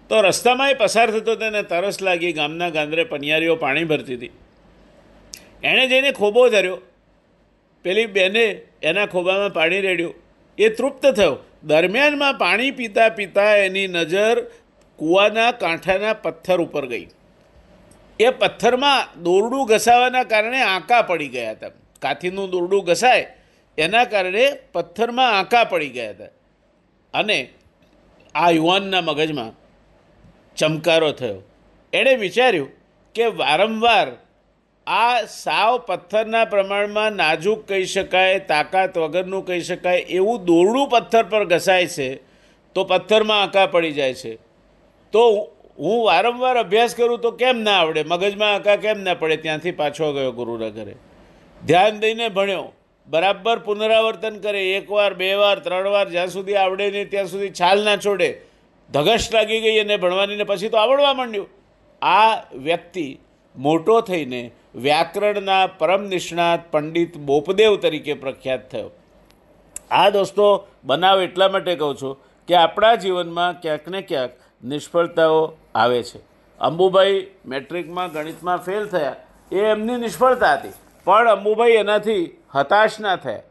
તો 0.09 0.21
રસ્તામાં 0.21 0.69
એ 0.69 0.73
પસાર 0.73 1.11
થતો 1.11 1.35
તેને 1.35 1.63
તરસ 1.63 2.01
લાગી 2.01 2.33
ગામના 2.33 2.69
ગાંદરે 2.69 3.03
પનિયારીઓ 3.03 3.55
પાણી 3.55 3.83
ભરતી 3.83 4.15
હતી. 4.15 4.31
એણે 5.63 5.87
જઈને 5.87 6.11
ખોબો 6.11 6.49
ધર્યો, 6.49 6.77
પેલી 7.85 8.05
બેને 8.05 8.45
એના 8.83 9.05
ખોબામાં 9.05 9.53
પાણી 9.53 9.81
રેડ્યું. 9.81 10.13
એ 10.57 10.69
તૃપ્ત 10.69 11.05
થયો. 11.07 11.37
દરમિયાનમાં 11.63 12.37
પાણી 12.37 12.71
પીતા 12.71 13.09
પીતા 13.09 13.55
એની 13.57 13.87
નજર 13.87 14.41
કૂવાના 14.99 15.51
કાંઠાના 15.51 16.13
પથ્થર 16.13 16.61
ઉપર 16.61 16.85
ગઈ. 16.85 17.07
એ 18.19 18.29
પથ્થરમાં 18.29 19.21
દોરડું 19.23 19.67
ઘસાવાના 19.67 20.23
કારણે 20.23 20.61
આંકા 20.61 21.01
પડી 21.01 21.27
ગયા 21.27 21.51
હતા. 21.51 21.71
કાથીનું 22.01 22.49
દોરડું 22.49 22.85
ઘસાય, 22.85 23.27
એના 23.77 24.05
કારણે 24.05 24.45
પથ્થરમાં 24.73 25.37
આંકા 25.39 25.63
પડી 25.63 25.89
ગયા 25.89 26.09
હતા. 26.09 26.31
અને 27.13 27.37
આ 28.35 28.49
યુવાનના 28.49 29.01
મગજમાં 29.01 29.51
ચમકારો 30.55 31.11
થયો. 31.11 31.39
એણે 31.93 32.13
વિચાર્યું 32.15 32.69
કે 33.15 33.25
વારંવાર 33.25 34.07
આ 34.87 35.21
સાવ 35.21 35.77
પથ્થરના 35.77 36.45
પ્રમાણમાં 36.45 37.11
નાજુક 37.11 37.67
કહી 37.67 37.85
શકાય, 37.85 38.39
તાકાત 38.39 38.97
વગરનું 38.97 39.45
કહી 39.45 39.61
શકાય, 39.61 39.97
એવું 39.97 40.45
દોરડું 40.45 40.89
પથ્થર 40.89 41.23
પર 41.23 41.45
ઘસાય 41.45 41.87
છે, 41.87 42.15
તો 42.73 42.83
પથ્થરમાં 42.83 43.41
આંકા 43.41 43.65
પડી 43.65 43.91
જાય 43.91 44.13
છે. 44.13 44.35
તો 45.11 45.51
હું 45.79 46.05
વારંવાર 46.05 46.57
અભ્યાસ 46.57 46.95
કરું 46.95 47.19
તો 47.19 47.31
કેમ 47.31 47.59
ના 47.59 47.71
આવડે? 47.71 48.03
મગજમાં 48.03 48.53
આંકા 48.53 48.75
કેમ 48.75 48.99
ના 48.99 49.13
પડે? 49.13 49.37
ત્યાંથી 49.37 49.71
પાછો 49.71 50.13
ગયો 50.13 50.31
ગુરુના 50.31 50.69
ઘરે. 50.69 50.95
ધ્યાન 51.65 51.99
દઈને 51.99 52.29
ભણ્યો. 52.29 52.73
બરાબર 53.07 53.59
પુનરાવર્તન 53.59 54.39
કરે. 54.39 54.71
એકવાર 54.71 55.13
બે 55.13 55.33
વાર, 55.33 55.59
ત્રણ 55.59 55.87
વાર, 55.87 56.09
જ્યાં 56.09 56.27
સુધી 56.27 56.55
આવડે 56.55 56.91
નહીં, 56.91 57.09
ત્યાં 57.09 57.25
સુધી 57.25 57.49
છાલ 57.49 57.85
ના 57.85 57.97
છોડે. 57.97 58.41
ધગશ 58.91 59.29
લાગી 59.33 59.61
ગઈ 59.61 59.79
અને 59.79 59.97
ભણવાની 59.97 60.35
ને 60.35 60.43
પછી 60.43 60.69
તો 60.69 60.77
આવડવા 60.77 61.13
માંડ્યું. 61.13 61.49
આ 62.01 62.35
વ્યક્તિ 62.53 63.19
મોટો 63.55 64.01
થઈને 64.01 64.51
વ્યાકરણના 64.75 65.67
પરમ 65.67 66.03
નિષ્ણાત 66.03 66.71
પંડિત 66.71 67.17
બોપદેવ 67.17 67.77
તરીકે 67.77 68.13
પ્રખ્યાત 68.13 68.71
થયો. 68.71 68.91
આ 69.91 70.09
દોસ્તો 70.09 70.67
બનાવ 70.83 71.21
એટલા 71.21 71.49
માટે 71.49 71.75
કહું 71.75 71.95
છું 72.01 72.17
કે 72.47 72.55
આપણા 72.55 72.95
જીવનમાં 72.95 73.61
ક્યાંક 73.61 73.87
ને 73.87 74.01
ક્યાંક 74.01 74.31
નિષ્ફળતાઓ 74.63 75.53
આવે 75.75 76.03
છે. 76.03 76.17
અંબુભાઈ 76.59 77.27
મેટ્રિકમાં 77.45 78.11
ગણિતમાં 78.11 78.57
ફેલ 78.57 78.87
થયા. 78.87 79.15
એ 79.51 79.55
એમની 79.55 79.95
નિષ્ફળતા 79.95 80.53
હતી. 80.53 80.69
પણ 81.03 81.29
અંબુભાઈ 81.29 81.71
એનાથી 81.71 82.37
હતાશ 82.55 82.99
ના 82.99 83.15
થયા. 83.15 83.41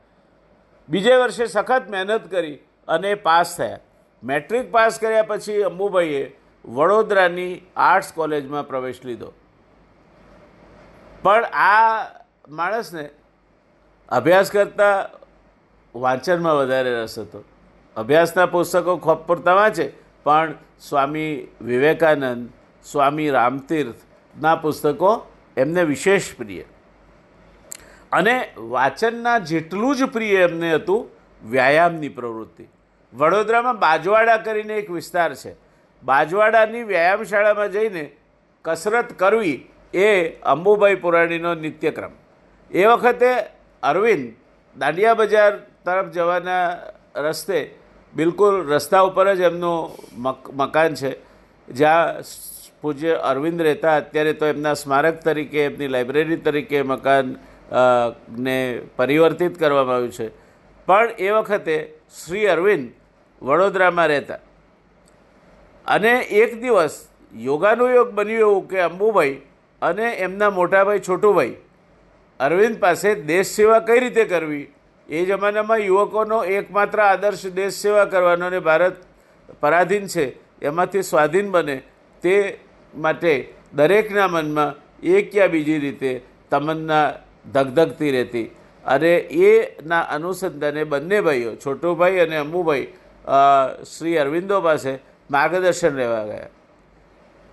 બીજે 0.88 1.16
વર્ષે 1.16 1.46
સખત 1.46 1.82
મહેનત 1.90 2.30
કરી 2.30 2.58
અને 2.88 3.14
પાસ 3.14 3.56
થયા. 3.56 3.78
મેટ્રિક 4.24 4.70
પાસ 4.70 4.98
કર્યા 4.98 5.22
પછી 5.22 5.62
અંબુભાઈએ 5.62 6.36
વડોદરાની 6.64 7.60
આર્ટ્સ 7.76 8.12
કોલેજમાં 8.12 8.68
પ્રવેશ 8.68 9.00
લીધો. 9.04 9.32
પણ 11.22 11.44
આ 11.44 12.06
માણસને 12.48 13.08
અભ્યાસ 14.08 14.50
કરતાં 14.50 15.20
વાંચનમાં 16.00 16.54
વધારે 16.54 17.02
રસ 17.02 17.18
હતો. 17.18 17.44
અભ્યાસના 17.96 18.46
પુસ્તકો 18.46 18.96
પૂરતા 18.96 19.54
વાંચે, 19.54 19.92
પણ 20.24 20.54
સ્વામી 20.80 21.48
વિવેકાનંદ, 21.60 22.50
સ્વામી 22.84 23.30
રામતીર્થના 23.30 24.54
પુસ્તકો 24.56 25.30
એમને 25.56 25.82
વિશેષ 25.82 26.34
પ્રિય. 26.36 26.62
અને 28.12 28.52
વાંચનના 28.58 29.38
જેટલું 29.38 29.96
જ 29.96 30.04
પ્રિય 30.04 30.36
એમને 30.36 30.74
હતું 30.74 31.10
વ્યાયામની 31.50 32.08
પ્રવૃત્તિ. 32.08 32.64
વડોદરામાં 33.14 33.78
બાજવાડા 33.78 34.36
કરીને 34.36 34.74
એક 34.74 34.90
વિસ્તાર 34.90 35.34
છે. 35.34 35.56
બાજવાડાની 36.02 36.82
વ્યાયામ 36.82 37.22
શાળામાં 37.22 37.72
જઈને 37.72 38.16
કસરત 38.64 39.12
કરવી 39.18 39.70
એ 39.94 40.28
અંબુભાઈ 40.28 40.94
પુરાણીનો 40.94 41.54
નિત્યક્રમ. 41.54 42.10
એ 42.70 42.84
વખતે 42.84 43.30
અરવિંદ 43.82 44.34
દાંડિયા 44.78 45.14
બજાર 45.14 45.56
તરફ 45.84 46.12
જવાના 46.12 46.78
રસ્તે 47.16 47.74
બિલકુલ 48.14 48.66
રસ્તા 48.66 49.00
ઉપર 49.00 49.34
જ 49.34 49.40
એમનું 49.40 49.90
મક, 50.12 50.50
મકાન 50.54 50.94
છે. 50.94 51.10
જ્યાં 51.68 52.22
પૂજ્ય 52.80 53.12
અરવિંદ 53.12 53.62
રહેતા, 53.62 53.96
અત્યારે 53.96 54.32
તો 54.32 54.46
એમના 54.46 54.74
સ્મારક 54.74 55.20
તરીકે, 55.20 55.64
એમની 55.64 55.88
લાઇબ્રેરી 55.88 56.36
તરીકે 56.36 56.82
મકાન 56.82 57.36
ને 58.38 58.80
પરિવર્તિત 58.96 59.58
કરવામાં 59.58 59.94
આવ્યું 59.94 60.12
છે. 60.12 60.28
પણ 60.86 61.10
એ 61.18 61.30
વખતે 61.30 61.94
શ્રી 62.24 62.46
અરવિંદ 62.46 62.90
વડોદરામાં 63.42 64.06
રહેતા. 64.06 64.38
અને 65.86 66.20
એક 66.20 66.60
દિવસ 66.60 67.08
યોગાનું 67.34 67.94
યોગ 67.94 68.10
બન્યું 68.10 68.40
એવું 68.40 68.68
કે 68.68 68.80
અંબુભાઈ 68.80 69.42
અને 69.82 70.06
એમના 70.24 70.50
મોટાભાઈ 70.50 71.06
છોટુભાઈ 71.08 71.56
અરવિંદ 72.40 72.76
પાસે 72.80 73.08
દેશ 73.30 73.50
સેવા 73.56 73.80
કઈ 73.88 74.00
રીતે 74.00 74.24
કરવી? 74.24 74.66
એ 75.08 75.24
જમાનામાં 75.24 75.78
યુવકોનો 75.78 76.38
એકમાત્ર 76.56 77.00
આદર્શ 77.00 77.46
દેશ 77.58 77.76
સેવા 77.82 78.04
કરવાનો 78.04 78.46
અને 78.46 78.60
ભારત 78.60 78.96
પરાધીન 79.60 80.06
છે, 80.06 80.24
એમાંથી 80.62 81.02
સ્વાધીન 81.02 81.50
બને 81.50 81.76
તે 82.22 82.34
માટે 82.94 83.34
દરેકના 83.74 84.28
મનમાં 84.28 84.72
એક 85.02 85.34
યા 85.36 85.52
બીજી 85.54 85.78
રીતે 85.78 86.12
તમન્ના 86.50 87.06
ધગધગતી 87.52 88.10
રહેતી. 88.10 88.48
અને 88.84 89.12
એના 89.48 90.00
અનુસંધાને 90.14 90.82
બંને 90.84 91.18
ભાઈઓ, 91.20 91.52
છોટુભાઈ 91.56 92.18
અને 92.18 92.36
અંબુભાઈ 92.36 92.86
શ્રી 93.92 94.18
અરવિંદો 94.18 94.60
પાસે 94.60 94.92
માર્ગદર્શન 95.30 95.94
લેવા 95.96 96.24
ગયા. 96.24 96.50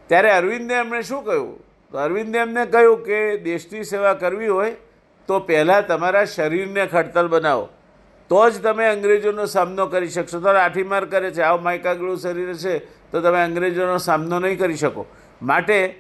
ત્યારે 0.10 0.30
અરવિંદે 0.32 0.74
એમણે 0.74 1.02
શું 1.02 1.24
કહ્યું? 1.26 1.58
તો 1.92 1.98
અરવિંદે 1.98 2.38
એમને 2.38 2.66
કહ્યું 2.66 3.04
કે 3.04 3.44
દેશની 3.44 3.84
સેવા 3.84 4.14
કરવી 4.14 4.48
હોય 4.48 4.76
તો 5.28 5.40
પહેલાં 5.40 5.88
તમારા 5.88 6.26
શરીરને 6.26 6.88
ખડતલ 6.88 7.28
બનાવો. 7.28 7.70
તો 8.30 8.50
જ 8.50 8.60
તમે 8.62 8.86
અંગ્રેજોનો 8.86 9.46
સામનો 9.46 9.88
કરી 9.88 10.10
શકશો. 10.10 10.40
તો 10.40 10.54
લાઠીમાર 10.54 11.06
કરે 11.06 11.32
છે. 11.32 11.42
આવ 11.42 11.62
માયકાગળું 11.62 12.18
શરીર 12.18 12.56
છે, 12.56 12.80
તો 13.12 13.22
તમે 13.22 13.40
અંગ્રેજોનો 13.44 13.98
સામનો 13.98 14.40
નહીં 14.40 14.60
કરી 14.60 14.78
શકો. 14.78 15.06
માટે 15.42 15.96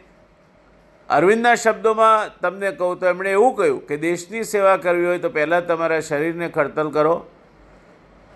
અરવિંદના 1.09 1.55
શબ્દોમાં 1.55 2.31
તમને 2.41 2.71
કહું 2.71 2.99
તો 2.99 3.05
એમણે 3.05 3.31
એવું 3.31 3.55
કહ્યું 3.55 3.87
કે 3.87 3.97
દેશની 3.97 4.43
સેવા 4.43 4.77
કરવી 4.77 5.05
હોય 5.05 5.19
તો 5.19 5.29
પહેલાં 5.29 5.63
તમારા 5.67 6.01
શરીરને 6.01 6.49
ખડતલ 6.49 6.89
કરો. 6.91 7.15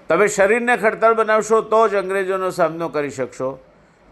તમે 0.09 0.27
શરીરને 0.27 0.77
ખડતલ 0.77 1.13
બનાવશો 1.13 1.61
તો 1.61 1.87
જ 1.89 1.95
અંગ્રેજોનો 1.95 2.49
સામનો 2.49 2.89
કરી 2.89 3.09
શકશો. 3.09 3.59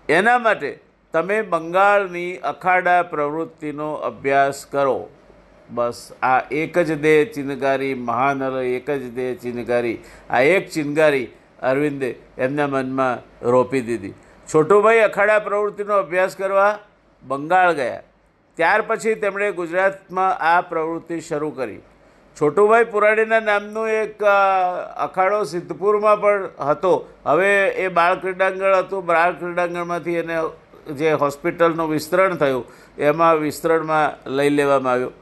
એના 0.10 0.40
માટે 0.40 0.80
તમે 1.14 1.42
બંગાળની 1.42 2.38
અખાડા 2.38 3.04
પ્રવૃત્તિનો 3.04 3.94
અભ્યાસ 4.10 4.66
કરો. 4.66 5.10
બસ 5.70 6.02
આ 6.24 6.42
એક 6.52 6.78
જ 6.80 6.98
દેહ 7.06 7.32
ચિનગારી 7.34 7.94
મહાનલ 7.94 8.58
એક 8.64 8.92
જ 8.92 9.10
દેહ 9.10 9.32
ચિનગારી. 9.36 9.98
આ 10.30 10.42
એક 10.42 10.70
ચિનગારી 10.70 11.26
અરવિંદે 11.62 12.10
એમના 12.38 12.68
મનમાં 12.68 13.26
રોપી 13.50 13.82
દીધી. 13.82 14.14
છોટુભાઈ 14.48 15.00
અખાડા 15.00 15.40
પ્રવૃત્તિનો 15.40 15.94
અભ્યાસ 15.94 16.36
કરવા 16.36 16.80
બંગાળ 17.24 17.74
ગયા. 17.74 18.02
ત્યાર 18.56 18.82
પછી 18.88 19.16
તેમણે 19.16 19.52
ગુજરાતમાં 19.52 20.38
આ 20.54 20.62
પ્રવૃત્તિ 20.62 21.22
શરૂ 21.22 21.52
કરી. 21.52 21.82
છોટુભાઈ 22.38 22.84
પુરાણીના 22.84 23.40
નામનું 23.40 23.90
એક 23.90 24.24
અખાડો 25.08 25.44
સિદ્ધપુરમાં 25.44 26.22
પણ 26.22 26.50
હતો. 26.70 26.96
હવે 27.26 27.54
એ 27.68 27.88
બાળ 27.88 28.16
ક્રીડાંગણ 28.16 28.76
હતું. 28.76 29.06
બાળ 29.06 29.34
ક્રીડાંગણમાંથી 29.34 30.16
એને 30.16 30.42
જે 31.00 31.14
હોસ્પિટલનું 31.14 31.90
વિસ્તરણ 31.94 32.38
થયું, 32.38 32.66
એમાં 33.00 33.42
વિસ્તરણમાં 33.42 34.10
લઈ 34.38 34.52
લેવામાં 34.58 34.94
આવ્યું. 34.94 35.14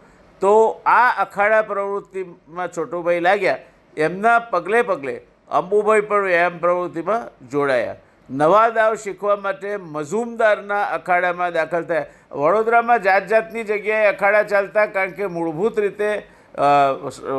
તો 0.41 0.54
આ 0.86 1.10
અખાડા 1.26 1.63
પ્રવૃત્તિમાં 1.63 2.70
છોટુભાઈ 2.76 3.24
લાગ્યા, 3.28 3.63
એમના 3.98 4.39
પગલે 4.52 4.84
પગલે 4.84 5.15
અંબુભાઈ 5.60 6.08
પણ 6.10 6.24
વ્યાયામ 6.28 6.60
પ્રવૃત્તિમાં 6.60 7.24
જોડાયા. 7.52 7.98
નવા 8.30 8.70
દાવ 8.76 8.93
શીખવા 9.04 9.38
માટે 9.43 9.78
મઝુમદારના 9.96 10.86
અખાડામાં 10.98 11.54
દાખલ 11.54 11.84
થયા. 11.91 12.08
વડોદરામાં 12.41 13.04
જાત 13.04 13.30
જાતની 13.32 13.63
જગ્યાએ 13.63 14.08
અખાડા 14.13 14.43
ચાલતા 14.54 14.88
કારણ 14.96 15.13
કે 15.20 15.28
મૂળભૂત 15.36 15.78
રીતે 15.84 16.10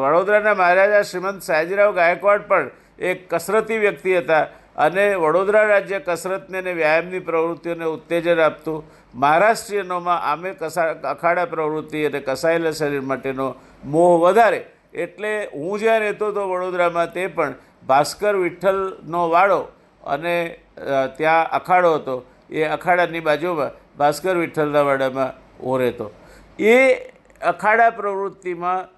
વડોદરાના 0.02 0.54
મહારાજા 0.60 1.02
શ્રીમંત 1.10 1.42
સયાજીરાવ 1.48 1.92
ગાયકવાડ 1.98 2.48
પણ 2.50 2.70
એક 3.10 3.18
કસરતી 3.30 3.78
વ્યક્તિ 3.84 4.16
હતા. 4.18 4.44
અને 4.84 5.04
વડોદરા 5.22 5.66
રાજ્ય 5.72 6.00
કસરતને 6.06 6.58
અને 6.62 6.72
વ્યાયામની 6.80 7.26
પ્રવૃત્તિઓને 7.28 7.86
ઉત્તેજન 7.94 8.40
આપતું 8.40 8.78
મહારાષ્ટ્રીયનોમાં 9.14 10.26
આમે 10.30 10.50
કસા, 10.60 10.88
અખાડા 11.14 11.46
પ્રવૃત્તિ 11.54 12.04
અને 12.08 12.20
કસાયેલા 12.28 12.76
શરીર 12.80 13.04
માટેનો 13.10 13.46
મોહ 13.84 14.12
વધારે. 14.24 14.60
એટલે 14.94 15.32
હું 15.54 15.74
જ્યાં 15.80 16.04
રહેતો 16.04 16.30
હતો 16.30 16.42
વડોદરામાં 16.52 17.12
તે 17.16 17.26
પણ 17.36 17.54
ભાસ્કર 17.88 18.34
વિઠ્ઠલનો 18.44 19.22
વાડો 19.34 19.60
અને 20.14 20.36
ત્યાં 21.18 21.50
અખાડો 21.58 21.90
હતો. 21.94 22.16
એ 22.50 22.62
અખાડાની 22.76 23.24
બાજુમાં 23.28 23.72
ભાસ્કર 23.98 24.34
વિઠ્ઠલના 24.42 24.84
વાડામાં 24.90 25.32
હું 25.64 25.80
રહેતો. 25.80 26.06
એ 26.58 26.76
અખાડા 27.52 27.90
પ્રવૃત્તિમાં 27.98 28.88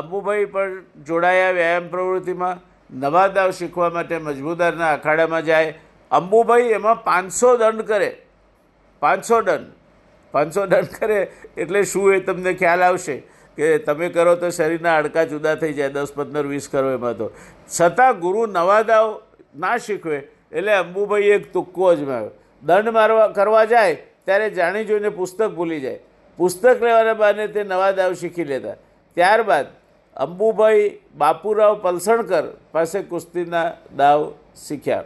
અંબુભાઈ 0.00 0.50
પણ 0.54 0.82
જોડાયા 1.08 1.54
વ્યાયામ 1.58 1.88
પ્રવૃત્તિમાં. 1.94 2.56
નવા 2.92 3.28
દાવ 3.28 3.50
શીખવા 3.50 3.90
માટે 3.90 4.18
મજબૂદારના 4.18 4.92
અખાડામાં 4.92 5.44
જાય. 5.44 5.74
અંબુભાઈ 6.10 6.62
એમાં 6.62 7.04
પાંચસો 7.04 7.56
દંડ 7.56 7.82
કરે. 7.82 8.16
પાંચસો 9.00 9.42
દંડ. 9.42 9.66
પાંચસો 10.32 10.66
દંડ 10.66 10.86
કરે 11.00 11.30
એટલે 11.56 11.82
શું 11.82 12.14
એ 12.14 12.20
તમને 12.20 12.54
ખ્યાલ 12.54 12.82
આવશે? 12.82 13.22
કે 13.56 13.78
તમે 13.78 14.08
કરો 14.08 14.36
તો 14.36 14.50
શરીરના 14.50 14.92
હાડકાં 14.92 15.28
જુદા 15.28 15.54
થઈ 15.54 15.72
જાય. 15.72 15.88
દસ, 15.88 16.12
પંદર, 16.12 16.46
વીસ 16.46 16.68
કરો 16.68 16.90
એમાં 16.90 17.16
તો. 17.16 17.30
છતાં 17.80 18.20
ગુરુ 18.20 18.46
નવા 18.46 18.82
દાવ 18.82 19.22
ના 19.56 19.76
શીખવે 19.76 20.16
એટલે 20.52 20.72
અંબુભાઈ 20.72 21.22
એક 21.22 21.52
તુક્કો 21.52 21.86
અજમાવ્યો 21.86 22.30
દંડ 22.62 22.88
મારવા, 22.88 23.28
કરવા 23.28 23.64
જાય 23.64 23.94
ત્યારે 23.94 24.50
જાણી 24.50 24.84
જોઈને 24.84 25.08
પુસ્તક 25.08 25.48
ભૂલી 25.48 25.80
જાય. 25.80 25.98
પુસ્તક 26.36 26.82
લેવાના 26.82 27.14
બહાને 27.14 27.46
તે 27.46 27.62
નવા 27.62 27.90
દાવ 27.90 28.12
શીખી 28.12 28.44
લેતા. 28.44 28.74
ત્યારબાદ 29.14 29.66
અંબુભાઈ 30.16 30.98
બાપુરાવ 31.18 31.74
પલસણકર 31.74 32.44
પાસે 32.72 33.02
કુસ્તીના 33.02 33.72
દાવ 33.96 34.34
શીખ્યા. 34.66 35.04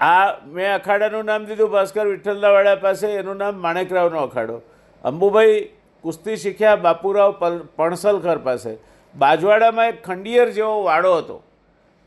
આ 0.00 0.36
મેં 0.46 0.74
અખાડાનું 0.74 1.24
નામ 1.24 1.44
દીધું, 1.44 1.70
ભાસ્કર 1.70 2.06
વિઠ્ઠલદાવાડા 2.06 2.74
પાસે, 2.74 3.06
એનું 3.06 3.36
નામ 3.36 3.54
માણેકરાવનો 3.54 4.18
અખાડો. 4.18 4.62
અંબુભાઈ 5.04 5.68
કુસ્તી 6.02 6.36
શીખ્યા 6.36 6.76
બાપુરાવ 6.76 7.32
પલ, 7.38 7.58
પણસલકર 7.76 8.38
પાસે. 8.38 8.78
બાજવાડામાં 9.16 9.88
એક 9.88 10.04
ખંડિયર 10.04 10.50
જેવો 10.50 10.82
વાડો 10.82 11.16
હતો. 11.16 11.42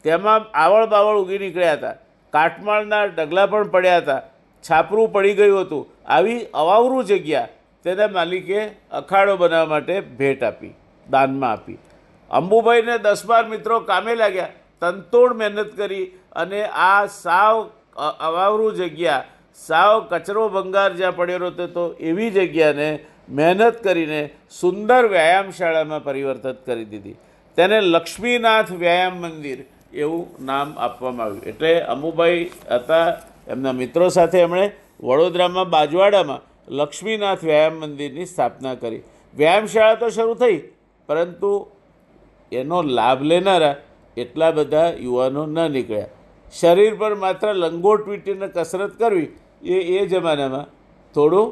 તેમાં 0.03 0.57
આવળ 0.57 0.85
બાવળ 0.85 1.17
ઉગી 1.17 1.37
નીકળ્યા 1.37 1.73
હતા. 1.73 1.93
કાટમાળના 2.29 3.05
ડગલા 3.05 3.45
પણ 3.45 3.67
પડ્યા 3.67 3.97
હતા. 3.97 4.21
છાપરું 4.69 5.11
પડી 5.11 5.33
ગયું 5.33 5.61
હતું. 5.61 5.87
આવી 6.05 6.45
અવાવરું 6.53 7.03
જગ્યા 7.03 7.47
તેના 7.83 8.07
માલિકે 8.07 8.67
અખાડો 8.91 9.37
બનાવવા 9.37 9.65
માટે 9.65 10.01
ભેટ 10.01 10.43
આપી. 10.43 10.73
દાનમાં 11.09 11.51
આપી. 11.51 11.79
અંબુભાઈને 12.31 12.97
દસ 12.97 13.25
બાર 13.25 13.45
મિત્રો 13.49 13.79
કામે 13.79 14.13
લાગ્યા. 14.15 14.55
તનતોડ 14.81 15.31
મહેનત 15.35 15.71
કરી 15.77 16.05
અને 16.35 16.61
આ 16.65 17.05
સાવ 17.05 17.55
અવાવરું 18.19 18.73
જગ્યા, 18.75 19.23
સાવ 19.67 19.95
કચરો 20.09 20.49
ભંગાર 20.49 20.91
જ્યાં 20.93 21.15
પડેલો 21.15 21.47
હતો, 21.47 21.85
એવી 21.99 22.31
જગ્યાને 22.31 22.89
મહેનત 23.29 23.77
કરીને 23.83 24.21
સુંદર 24.59 25.03
વ્યાયામશાળામાં 25.07 26.03
પરિવર્તિત 26.03 26.59
કરી 26.65 26.85
દીધી. 26.85 27.17
તેને 27.57 27.77
લક્ષ્મીનાથ 27.81 28.71
વ્યાયામ 28.71 29.17
મંદિર 29.17 29.59
એવું 29.93 30.45
નામ 30.45 30.67
આપવામાં 30.77 31.25
આવ્યું. 31.25 31.45
એટલે 31.45 31.71
અંબુભાઈ 31.93 32.43
હતા 32.71 33.07
એમના 33.47 33.71
મિત્રો 33.71 34.09
સાથે 34.09 34.39
એમણે 34.39 34.65
વડોદરામાં 35.03 35.69
બાજવાડામાં 35.69 36.41
લક્ષ્મીનાથ 36.69 37.43
વ્યાયામ 37.43 37.79
મંદિરની 37.83 38.25
સ્થાપના 38.25 38.75
કરી. 38.75 39.03
વ્યાયામશાળા 39.33 39.95
તો 39.95 40.09
શરૂ 40.09 40.35
થઈ. 40.35 40.57
પરંતુ 41.09 41.51
એનો 42.51 42.77
લાભ 42.97 43.21
લેનારા 43.31 43.75
એટલા 44.17 44.51
બધા 44.51 44.89
યુવાનો 45.05 45.43
ન 45.45 45.57
નીકળ્યા. 45.73 46.13
શરીર 46.53 46.93
પર 47.01 47.13
માત્ર 47.23 47.47
લંગોટ 47.63 48.03
વીટીને 48.09 48.47
કસરત 48.55 48.93
કરવી 49.01 49.29
એ 49.65 49.77
એ 49.95 50.05
જમાનામાં 50.11 50.67
થોડું 51.15 51.47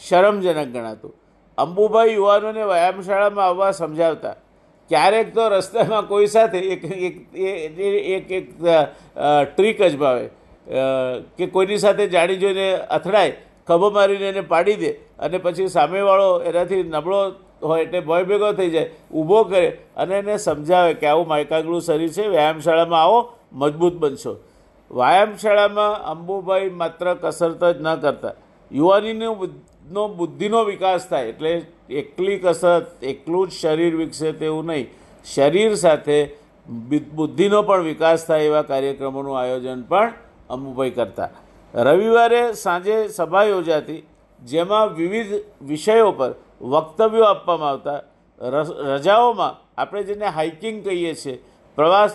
શરમજનક 0.00 0.68
ગણાતું. 0.74 1.12
અંબુભાઈ 1.58 2.14
યુવાનોને 2.14 2.62
વ્યાયામશાળામાં 2.62 3.46
આવવા 3.46 3.72
સમજાવતા, 3.72 4.36
ક્યારેક 4.90 5.28
તો 5.36 5.48
રસ્તામાં 5.50 6.04
કોઈ 6.12 6.28
સાથે 6.34 6.58
એક 6.72 6.82
એક 7.08 7.16
એક 8.18 8.30
એક 8.38 8.46
ટ્રીક 9.48 9.78
અજમાવે 9.88 10.24
કે 11.36 11.44
કોઈની 11.54 11.82
સાથે 11.84 12.04
જાણી 12.14 12.40
જોઈને 12.42 12.68
અથડાય, 12.96 13.34
ખભો 13.68 13.88
મારીને 13.96 14.28
એને 14.32 14.42
પાડી 14.52 14.78
દે 14.82 14.90
અને 15.18 15.38
પછી 15.44 15.68
સામેવાળો 15.76 16.30
એનાથી 16.48 16.82
નબળો 16.86 17.20
હોય 17.62 17.82
એટલે 17.82 18.00
ભય 18.00 18.24
ભેગો 18.24 18.52
થઈ 18.52 18.70
જાય. 18.70 18.90
ઊભો 19.12 19.44
કરે 19.44 19.78
અને 19.96 20.14
એને 20.18 20.36
સમજાવે 20.36 20.94
કે 20.94 21.06
આવું 21.06 21.26
માયકાગળું 21.28 21.80
શરીર 21.80 22.12
છે, 22.12 22.28
વ્યાયામશાળામાં 22.28 23.02
આવો, 23.02 23.20
મજબૂત 23.52 23.94
બનશો. 23.94 24.36
વ્યાયામશાળામાં 24.90 25.94
અંબુભાઈ 26.12 26.70
માત્ર 26.70 27.14
કસરત 27.14 27.64
જ 27.64 27.80
ન 27.80 27.94
કરતા. 27.96 28.34
યુવાનીનો 28.70 29.30
નો 29.92 30.08
બુદ્ધિનો 30.08 30.64
વિકાસ 30.64 31.08
થાય 31.08 31.28
એટલે 31.28 31.52
એકલી 31.90 32.38
કસરત, 32.38 32.86
એકલું 33.02 33.48
જ 33.48 33.52
શરીર 33.52 33.96
વિકસે 33.96 34.32
તેવું 34.32 34.66
નહીં. 34.66 34.88
શરીર 35.24 35.74
સાથે 35.74 36.18
બુદ્ધિનો 37.14 37.62
પણ 37.62 37.82
વિકાસ 37.82 38.26
થાય 38.26 38.44
એવા 38.44 38.62
કાર્યક્રમોનું 38.62 39.38
આયોજન 39.40 39.82
પણ 39.82 40.12
અંબુભાઈ 40.50 40.90
કરતા. 40.90 41.30
રવિવારે 41.74 42.42
સાંજે 42.52 43.08
સભા 43.08 43.44
યોજાતી, 43.44 44.02
જેમાં 44.42 44.94
વિવિધ 44.94 45.32
વિષયો 45.62 46.12
પર 46.12 46.34
વક્તવ્યો 46.60 47.26
આપવામાં 47.26 47.70
આવતા. 47.70 48.00
રજાઓમાં 48.40 49.54
આપણે 49.78 50.02
જેને 50.04 50.26
હાઇકિંગ 50.26 50.82
કહીએ 50.84 51.14
છીએ, 51.14 51.40
પ્રવાસ 51.78 52.12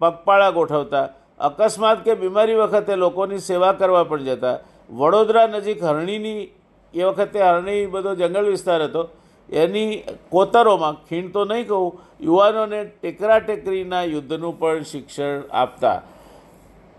પગપાળા 0.00 0.52
ગોઠવતા, 0.52 1.08
અકસ્માત 1.40 2.04
કે 2.04 2.16
બીમારી 2.16 2.56
વખતે 2.56 2.96
લોકોની 2.96 3.40
સેવા 3.40 3.74
કરવા 3.74 4.04
પણ 4.04 4.24
જતા, 4.24 4.56
વડોદરા 4.90 5.46
નજીક 5.46 5.82
હરણીની, 5.82 6.50
એ 6.94 7.04
વખતે 7.04 7.38
હરણી 7.40 7.86
બધો 7.86 8.14
જંગલ 8.14 8.50
વિસ્તાર 8.50 8.82
હતો, 8.82 9.02
એની 9.48 10.04
કોતરોમાં 10.30 10.96
ખીણ 11.08 11.32
તો 11.32 11.44
નહીં 11.44 11.66
કહું, 11.66 11.92
યુવાનોને 12.20 12.80
ટેકરા 12.84 13.40
ટેકરીના 13.40 14.04
યુદ્ધનું 14.04 14.58
પણ 14.58 14.84
શિક્ષણ 14.84 15.42
આપતા. 15.52 15.98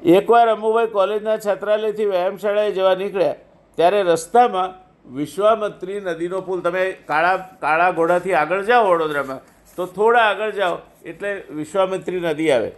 એકવાર 0.02 0.50
અમુભાઈ 0.50 0.88
કોલેજના 0.88 1.38
છાત્રાલયથી 1.38 2.10
વ્યાયામશાળાએ 2.10 2.72
જવા 2.72 2.96
નીકળ્યા, 2.96 3.42
ત્યારે 3.78 4.04
રસ્તામાં 4.04 4.76
વિશ્વામિત્રી 5.14 6.00
નદીનો 6.00 6.42
પુલ. 6.42 6.62
તમે 6.62 6.92
કાળા 6.92 7.38
કાળા 7.38 7.92
ઘોડાથી 7.92 8.34
આગળ 8.34 8.64
જાઓ 8.64 8.90
વડોદરામાં, 8.90 9.40
તો 9.76 9.86
થોડા 9.86 10.20
આગળ 10.20 10.52
જાઓ, 10.52 10.78
એટલે 11.06 11.44
વિશ્વામિત્રી 11.52 12.20
નદી 12.20 12.52
આવે. 12.52 12.70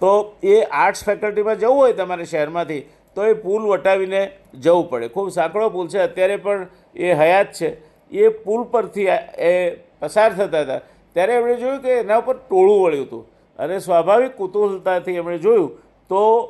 તો 0.00 0.36
એ 0.42 0.62
આર્ટ્સ 0.62 1.04
ફેકલ્ટીમાં 1.04 1.58
જવું 1.58 1.76
હોય 1.76 1.92
તમારે 1.92 2.24
શહેરમાંથી, 2.24 2.80
તો 3.14 3.24
એ 3.24 3.32
પુલ 3.32 3.62
વટાવીને 3.62 4.30
જવું 4.60 4.90
પડે. 4.90 5.08
ખૂબ 5.08 5.28
સાંકડો 5.30 5.68
પુલ 5.68 5.88
છે, 5.88 5.98
અત્યારે 5.98 6.36
પણ 6.36 6.66
એ 6.96 7.12
હયાત 7.12 7.52
છે. 7.52 7.76
એ 8.10 8.28
પુલ 8.28 8.62
પરથી 8.62 9.06
એ 9.38 9.70
પસાર 10.00 10.32
થતા 10.32 10.60
હતા. 10.60 10.78
ત્યારે 11.12 11.32
એમણે 11.32 11.56
જોયું 11.56 11.82
કે 11.82 11.88
એના 11.88 12.16
ઉપર 12.16 12.36
ટોળું 12.36 12.82
વળ્યું 12.82 13.06
હતું. 13.06 13.28
અને 13.58 13.78
સ્વાભાવિક 13.78 14.30
કુતૂહલતાથી 14.30 15.12
એમણે 15.12 15.38
જોયું, 15.38 15.78
તો 16.08 16.44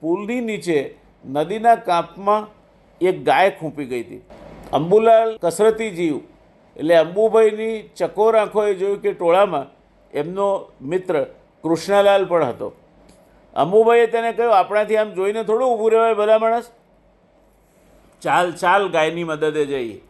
પુલની 0.00 0.40
નીચે 0.40 0.94
નદીના 1.24 1.74
કાંપમાં 1.74 2.48
એક 3.00 3.24
ગાય 3.24 3.50
ખૂંપી 3.50 3.84
ગઈ 3.84 4.00
હતી. 4.00 4.22
અંબુલાલ 4.72 5.38
કસરતી 5.42 5.90
જીવ. 5.90 6.16
એટલે 6.76 6.94
અંબુભાઈની 6.94 7.82
ચકોર 7.96 8.36
આંખોએ 8.36 8.74
જોયું 8.74 9.02
કે 9.02 9.12
ટોળામાં 9.12 9.66
એમનો 10.14 10.70
મિત્ર 10.82 11.22
કૃષ્ણલાલ 11.64 12.24
પણ 12.24 12.44
હતો. 12.44 12.72
અંબુભાઈએ 13.56 14.06
તેને 14.06 14.32
કહ્યું, 14.32 14.58
આપણાથી 14.58 14.96
આમ 14.96 15.10
જોઈને 15.10 15.42
થોડું 15.42 15.68
ઊભું 15.68 15.90
રહેવાય 15.90 16.14
ભલા 16.14 16.38
માણસ? 16.38 16.70
ચાલ 18.22 18.52
ચાલ, 18.52 18.88
ગાયની 18.88 19.24
મદદે 19.24 19.64
જઈએ. 19.64 20.00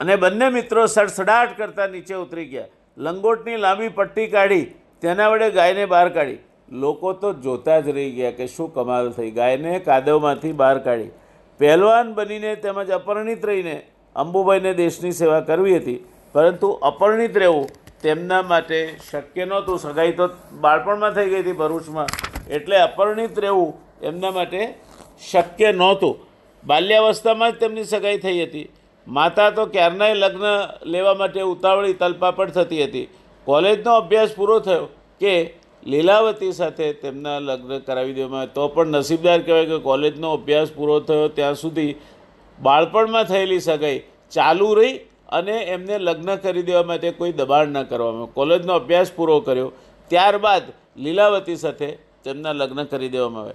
અને 0.00 0.16
બંને 0.16 0.48
મિત્રો 0.48 0.86
સડસડાટ 0.86 1.58
કરતા 1.58 1.86
નીચે 1.86 2.14
ઉતરી 2.14 2.44
ગયા. 2.44 2.64
લંગોટની 2.98 3.56
લાંબી 3.56 3.88
પટ્ટી 3.88 4.26
કાઢી, 4.26 4.74
તેના 5.00 5.28
વડે 5.28 5.50
ગાયને 5.50 5.86
બહાર 5.86 6.08
કાઢી. 6.08 6.38
લોકો 6.72 7.12
તો 7.12 7.32
જોતા 7.32 7.80
જ 7.80 7.88
રહી 7.88 8.10
ગયા 8.10 8.30
કે 8.30 8.46
શું 8.46 8.74
કમાલ 8.74 9.10
થઈ. 9.10 9.30
ગાયને 9.30 9.78
કાદવમાંથી 9.78 10.52
બહાર 10.52 10.78
કાઢી. 10.78 11.10
પહેલવાન 11.58 12.14
બનીને 12.14 12.54
તેમજ 12.54 12.90
અપરિણિત 12.90 13.46
રહીને 13.46 13.82
અંબુભાઈને 14.16 14.74
દેશની 14.74 15.12
સેવા 15.12 15.40
કરવી 15.40 15.76
હતી. 15.76 16.04
પરંતુ 16.32 16.68
અપરિણિત 16.68 17.38
રહેવું 17.38 17.68
તેમના 18.02 18.42
માટે 18.42 18.96
શક્ય 19.10 19.44
નહોતું. 19.44 19.78
સગાઈ 19.78 20.12
તો 20.12 20.28
બાળપણમાં 20.60 21.12
થઈ 21.12 21.30
ગઈ 21.30 21.40
હતી 21.40 21.52
ભરૂચમાં. 21.52 22.06
એટલે 22.50 22.76
અપરિણિત 22.76 23.38
રહેવું 23.38 23.74
એમના 24.02 24.30
માટે 24.30 24.74
શક્ય 25.32 25.72
નહોતું. 25.72 26.26
બાલ્યાવસ્થામાં 26.66 27.52
જ 27.52 27.54
તેમની 27.54 27.84
સગાઈ 27.84 28.18
થઈ 28.18 28.42
હતી. 28.42 28.68
માતા 29.08 29.50
તો 29.50 29.66
ક્યારનાય 29.66 30.14
લગ્ન 30.14 30.46
લેવા 30.86 31.14
માટે 31.14 31.40
ઉતાવળી, 31.40 31.92
તલપાપડ 31.92 32.50
થતી 32.50 32.84
હતી. 32.84 33.08
કોલેજનો 33.44 33.92
અભ્યાસ 33.92 34.28
પૂરો 34.36 34.60
થયો 34.60 34.86
કે 35.20 35.54
લીલાવતી 35.86 36.52
સાથે 36.52 36.92
તેમના 36.92 37.38
લગ્ન 37.40 37.78
કરાવી 37.78 38.14
દેવામાં 38.14 38.40
આવે 38.40 38.54
તો 38.54 38.68
પણ 38.68 38.96
નસીબદાર 38.96 39.40
કહેવાય 39.40 39.66
કે 39.66 39.78
કોલેજનો 39.78 40.32
અભ્યાસ 40.32 40.72
પૂરો 40.72 41.00
થયો 41.00 41.28
ત્યાં 41.28 41.54
સુધી 41.54 41.92
બાળપણમાં 42.58 43.24
થયેલી 43.24 43.60
સગાઈ 43.60 44.02
ચાલુ 44.32 44.74
રહી 44.74 44.94
અને 45.28 45.56
એમને 45.68 45.98
લગ્ન 45.98 46.34
કરી 46.36 46.62
દેવા 46.62 46.82
માટે 46.82 47.10
કોઈ 47.12 47.32
દબાણ 47.32 47.68
ન 47.68 47.82
કરવામાં. 47.82 48.34
કોલેજનો 48.34 48.72
અભ્યાસ 48.74 49.12
પૂરો 49.12 49.40
કર્યો. 49.40 49.72
ત્યારબાદ 50.10 50.64
લીલાવતી 50.98 51.56
સાથે 51.56 51.88
તેમના 52.24 52.52
લગ્ન 52.52 52.84
કરી 52.84 53.08
દેવામાં 53.08 53.44
આવે 53.44 53.54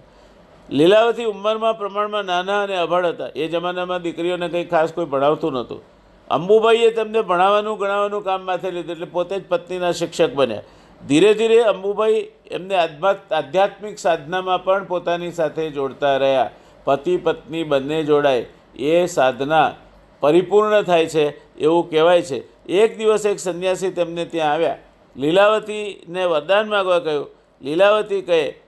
લીલાવતી 0.70 1.26
ઉંમરમાં 1.26 1.78
પ્રમાણમાં 1.78 2.26
નાના 2.26 2.62
અને 2.64 2.76
અભળ 2.78 3.06
હતા. 3.06 3.32
એ 3.36 3.48
જમાનામાં 3.48 4.04
દીકરીઓને 4.04 4.48
કંઈ 4.50 4.66
ખાસ 4.66 4.94
કોઈ 4.94 5.06
ભણાવતું 5.06 5.54
નહોતું. 5.54 5.82
અંબુભાઈએ 6.30 6.92
તેમને 6.92 7.22
ભણાવવાનું 7.22 7.78
ગણાવવાનું 7.78 8.24
કામ 8.24 8.42
માથે 8.42 8.72
લીધું 8.72 8.96
એટલે 8.96 9.06
પોતે 9.06 9.36
જ 9.40 9.44
પત્નીના 9.50 9.92
શિક્ષક 9.92 10.34
બન્યા. 10.34 10.64
ધીરે 11.08 11.34
ધીરે 11.34 11.64
અંબુભાઈ 11.64 12.28
એમને 12.52 12.76
આધ્યાત્મ 12.76 13.36
આધ્યાત્મિક 13.36 13.98
સાધનામાં 13.98 14.64
પણ 14.64 14.84
પોતાની 14.84 15.32
સાથે 15.32 15.70
જોડતા 15.70 16.18
રહ્યા. 16.18 16.52
પતિ, 16.84 17.18
પત્ની 17.18 17.64
બંને 17.64 18.04
જોડાય. 18.04 18.46
એ 18.76 19.06
સાધના 19.06 19.74
પરિપૂર્ણ 20.20 20.82
થાય 20.82 21.06
છે 21.06 21.56
એવું 21.58 21.90
કહેવાય 21.90 22.22
છે. 22.22 22.66
એક 22.66 22.98
દિવસ 22.98 23.26
એક 23.26 23.40
સંન્યાસી 23.40 23.92
તેમને 23.92 24.26
ત્યાં 24.26 24.52
આવ્યા. 24.52 24.78
લીલાવતીને 25.18 26.26
વરદાન 26.26 26.70
માગવા 26.70 27.00
કહ્યું. 27.00 27.28
લીલાવતી 27.62 28.22
કહે, 28.22 28.60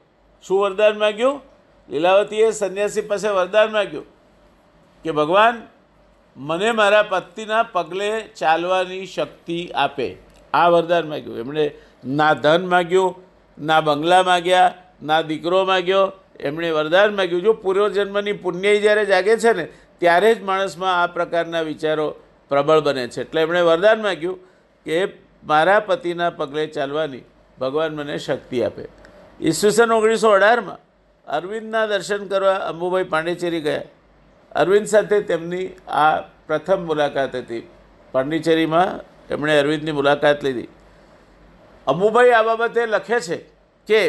શું 0.48 0.60
વરદાન 0.60 0.98
માગ્યું? 0.98 1.42
લીલાવતીએ 1.90 2.52
સંન્યાસી 2.52 3.02
પાસે 3.02 3.30
વરદાન 3.30 3.72
માગ્યું 3.72 4.06
કે, 5.04 5.12
ભગવાન, 5.12 5.68
મને 6.38 6.72
મારા 6.72 7.04
પતિના 7.04 7.64
પગલે 7.64 8.22
ચાલવાની 8.22 9.06
શક્તિ 9.06 9.72
આપે. 9.76 10.18
આ 10.54 10.70
વરદાન 10.70 11.10
માગ્યું. 11.10 11.38
એમણે 11.38 11.72
ના 12.06 12.34
ધન 12.34 12.68
માગ્યું, 12.68 13.24
ના 13.62 13.82
બંગલા 13.82 14.24
માગ્યા, 14.24 14.74
ના 15.04 15.22
દીકરો 15.22 15.66
માગ્યો, 15.66 16.12
એમણે 16.40 16.72
વરદાન 16.72 17.16
માગ્યું. 17.16 17.42
જો 17.42 17.54
પૂર્વજન્મની 17.54 18.34
પુણ્ય 18.34 18.80
જ્યારે 18.80 19.06
જાગે 19.06 19.38
છે 19.38 19.54
ને, 19.54 19.68
ત્યારે 19.98 20.36
જ 20.36 20.44
માણસમાં 20.44 21.04
આ 21.04 21.08
પ્રકારના 21.08 21.62
વિચારો 21.62 22.16
પ્રબળ 22.50 22.80
બને 22.80 23.08
છે. 23.08 23.22
એટલે 23.22 23.42
એમણે 23.42 23.62
વરદાન 23.62 24.02
માગ્યું 24.02 24.40
કે 24.86 25.08
મારા 25.44 25.80
પતિના 25.80 26.30
પગલે 26.30 26.68
ચાલવાની 26.68 27.22
ભગવાન 27.60 27.96
મને 27.96 28.18
શક્તિ 28.18 28.64
આપે. 28.64 28.86
ઈસવીસન 29.42 29.92
ઓગણીસો 29.92 30.30
અઢારમાં 30.30 30.78
અરવિંદના 31.28 31.86
દર્શન 31.86 32.28
કરવા 32.28 32.56
અંબુભાઈ 32.56 33.04
પાંડેચેરી 33.04 33.62
ગયા. 33.62 33.82
અરવિંદ 34.52 34.86
સાથે 34.86 35.22
તેમની 35.22 35.68
આ 35.88 36.22
પ્રથમ 36.22 36.86
મુલાકાત 36.86 37.36
હતી. 37.36 37.68
પાંડિચેરીમાં 38.12 39.00
એમણે 39.34 39.60
અરવિંદની 39.60 39.92
મુલાકાત 39.92 40.44
લીધી. 40.44 40.68
અંબુભાઈ 41.88 42.30
આ 42.32 42.44
બાબતે 42.44 42.86
લખે 42.86 43.20
છે 43.20 43.38
કે 43.88 44.02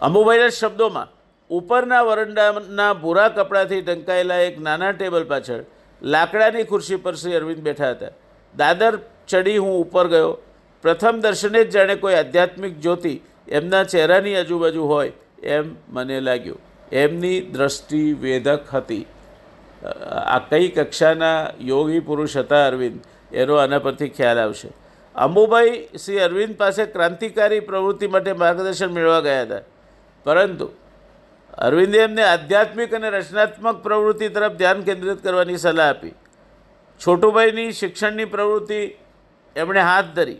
અંબુભાઈના 0.00 0.48
શબ્દોમાં 0.48 1.08
ઉપરના 1.50 2.02
વરંડાના 2.02 2.94
ભૂરા 2.94 3.28
કપડાથી 3.28 3.80
ઢંકાયેલા 3.80 4.36
એક 4.36 4.60
નાના 4.60 4.92
ટેબલ 4.92 5.24
પાછળ 5.24 5.64
લાકડાની 6.02 6.64
ખુરશી 6.64 6.96
પર 6.96 7.14
શ્રી 7.14 7.34
અરવિંદ 7.34 7.58
બેઠા 7.58 7.90
હતા. 7.90 8.08
દાદર, 8.56 8.98
ચડી 9.28 9.56
હું 9.56 9.80
ઉપર 9.80 10.08
ગયો. 10.08 10.38
પ્રથમ 10.82 11.20
દર્શને 11.20 11.64
જ 11.64 11.70
જાણે 11.70 11.94
કોઈ 11.94 12.14
આધ્યાત્મિક 12.14 12.80
જ્યોતિ 12.80 13.20
એમના 13.48 13.84
ચહેરાની 13.84 14.36
આજુબાજુ 14.36 14.86
હોય 14.86 15.12
એમ 15.42 15.76
મને 15.88 16.20
લાગ્યું. 16.20 16.58
એમની 16.92 17.40
દ્રષ્ટિ 17.40 18.12
વેધક 18.12 18.74
હતી. 18.74 19.06
આ 20.10 20.38
કઈ 20.38 20.68
કક્ષાના 20.68 21.50
યોગી 21.60 22.00
પુરુષ 22.00 22.36
હતા 22.36 22.66
અરવિંદ? 22.66 23.00
એનો 23.32 23.54
આના 23.54 23.78
પરથી 23.78 24.08
ખ્યાલ 24.08 24.38
આવશે. 24.38 24.68
અંબુભાઈ 25.18 25.88
શ્રી 26.04 26.18
અરવિંદ 26.18 26.56
પાસે 26.56 26.84
ક્રાંતિકારી 26.86 27.60
પ્રવૃત્તિ 27.60 28.06
માટે 28.06 28.32
માર્ગદર્શન 28.32 28.90
મેળવવા 28.92 29.20
ગયા 29.20 29.42
હતા. 29.42 29.60
પરંતુ 30.24 30.68
અરવિંદે 31.58 31.98
એમને 31.98 32.22
આધ્યાત્મિક 32.22 32.94
અને 32.94 33.10
રચનાત્મક 33.10 33.82
પ્રવૃત્તિ 33.82 34.28
તરફ 34.28 34.52
ધ્યાન 34.52 34.82
કેન્દ્રિત 34.82 35.22
કરવાની 35.22 35.56
સલાહ 35.56 35.88
આપી. 35.88 36.14
છોટુભાઈની 37.00 37.72
શિક્ષણની 37.72 38.24
પ્રવૃત્તિ 38.24 38.80
એમણે 39.56 39.80
હાથ 39.80 40.04
ધરી. 40.04 40.36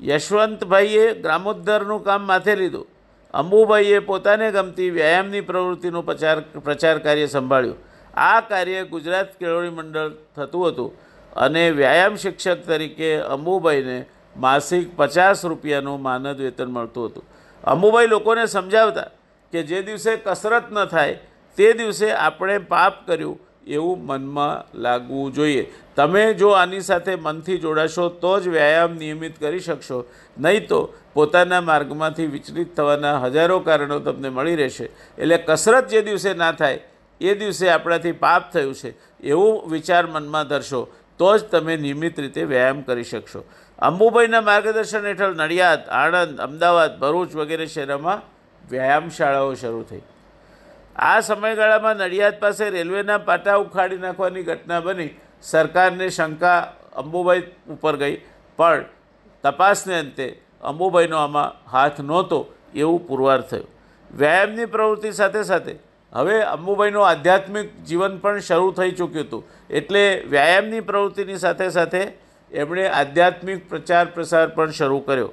યશવંતભાઈએ 0.00 1.14
ગ્રામોદ્ધારનું 1.14 2.04
કામ 2.04 2.26
માથે 2.26 2.56
લીધું. 2.56 2.86
અંબુભાઈએ 3.34 3.98
પોતાને 3.98 4.50
ગમતી 4.50 4.90
વ્યાયામની 4.90 5.40
પ્રવૃત્તિનું 5.40 6.06
પ્રચાર 6.06 6.40
પ્રચાર 6.40 6.98
કાર્ય 6.98 7.26
સંભાળ્યું. 7.26 7.76
આ 8.14 8.40
કાર્ય 8.40 8.84
ગુજરાત 8.84 9.38
કેળવણી 9.38 9.68
મંડળ 9.68 10.10
થતું 10.36 10.68
હતું. 10.68 11.13
અને 11.36 11.70
વ્યાયામ 11.70 12.16
શિક્ષક 12.16 12.66
તરીકે 12.66 13.10
અંબુભાઈને 13.34 13.98
માસિક 14.36 14.96
પચાસ 14.96 15.44
રૂપિયાનું 15.44 16.00
માનદ 16.00 16.40
વેતન 16.40 16.68
મળતું 16.70 17.08
હતું. 17.08 17.24
અંબુભાઈ 17.64 18.06
લોકોને 18.06 18.46
સમજાવતા 18.46 19.08
કે 19.52 19.62
જે 19.62 19.82
દિવસે 19.82 20.12
કસરત 20.26 20.70
ન 20.72 20.86
થાય, 20.86 21.18
તે 21.58 21.72
દિવસે 21.72 22.08
આપણે 22.12 22.58
પાપ 22.58 23.06
કર્યું 23.06 23.38
એવું 23.66 23.98
મનમાં 24.06 24.64
લાગવું 24.74 25.32
જોઈએ. 25.32 25.64
તમે 25.96 26.34
જો 26.34 26.50
આની 26.50 26.80
સાથે 26.80 27.16
મનથી 27.16 27.58
જોડાશો, 27.58 28.08
તો 28.08 28.40
જ 28.40 28.48
વ્યાયામ 28.48 28.98
નિયમિત 28.98 29.38
કરી 29.38 29.60
શકશો. 29.60 30.04
નહીં 30.36 30.66
તો 30.68 30.80
પોતાના 31.14 31.60
માર્ગમાંથી 31.60 32.26
વિચલિત 32.26 32.74
થવાના 32.76 33.18
હજારો 33.24 33.60
કારણો 33.60 33.98
તમને 34.00 34.28
મળી 34.28 34.56
રહેશે. 34.56 34.90
એટલે 35.18 35.38
કસરત 35.38 35.88
જે 35.88 36.02
દિવસે 36.02 36.34
ના 36.34 36.52
થાય, 36.52 36.78
એ 37.20 37.34
દિવસે 37.34 37.70
આપણાથી 37.70 38.12
પાપ 38.12 38.52
થયું 38.52 38.74
છે, 38.74 38.94
એવું 39.22 39.70
વિચાર 39.70 40.04
મનમાં 40.06 40.48
ધરશો. 40.48 40.88
તો 41.20 41.28
જ 41.38 41.42
તમે 41.50 41.76
નિયમિત 41.76 42.18
રીતે 42.18 42.42
વ્યાયામ 42.52 42.80
કરી 42.88 43.04
શકશો. 43.04 43.40
અંબુભાઈના 43.78 44.42
માર્ગદર્શન 44.50 45.04
હેઠળ 45.10 45.34
નડિયાદ, 45.34 45.82
આણંદ, 46.00 46.40
અમદાવાદ, 46.46 46.92
ભરૂચ 47.02 47.30
વગેરે 47.40 47.66
શહેરોમાં 47.66 48.24
વ્યાયામ 48.64 49.10
શાળાઓ 49.10 49.54
શરૂ 49.62 49.84
થઈ. 49.90 50.02
આ 50.96 51.20
સમયગાળામાં 51.20 51.96
નડિયાદ 51.96 52.40
પાસે 52.40 52.64
રેલવેના 52.70 53.20
પાટા 53.28 53.56
ઉખાડી 53.64 54.02
નાખવાની 54.06 54.48
ઘટના 54.50 54.80
બની. 54.80 55.12
સરકારને 55.42 56.06
શંકા 56.08 56.60
અંબુભાઈ 57.02 57.46
ઉપર 57.74 57.94
ગઈ, 57.96 58.16
પણ 58.58 58.84
તપાસને 59.44 59.94
અંતે 59.98 60.26
અંબુભાઈનો 60.62 61.16
આમાં 61.18 61.56
હાથ 61.72 61.98
નહોતો 62.00 62.38
એવું 62.74 63.00
પુરવાર 63.08 63.40
થયું. 63.50 63.68
વ્યાયામની 64.10 64.66
પ્રવૃત્તિ 64.66 65.12
સાથે 65.12 65.42
સાથે 65.42 65.74
હવે 66.14 66.42
અંબુભાઈનું 66.42 67.08
આધ્યાત્મિક 67.08 67.84
જીવન 67.84 68.18
પણ 68.18 68.40
શરૂ 68.40 68.72
થઈ 68.72 68.90
ચૂક્યું 68.90 69.26
હતું. 69.26 69.44
એટલે 69.70 70.24
વ્યાયામની 70.30 70.80
પ્રવૃત્તિની 70.80 71.36
સાથે 71.36 71.68
સાથે 71.68 72.02
એમણે 72.52 72.88
આધ્યાત્મિક 72.88 73.68
પ્રચાર 73.68 74.04
પ્રસાર 74.04 74.48
પણ 74.48 74.70
શરૂ 74.70 74.98
કર્યો. 74.98 75.32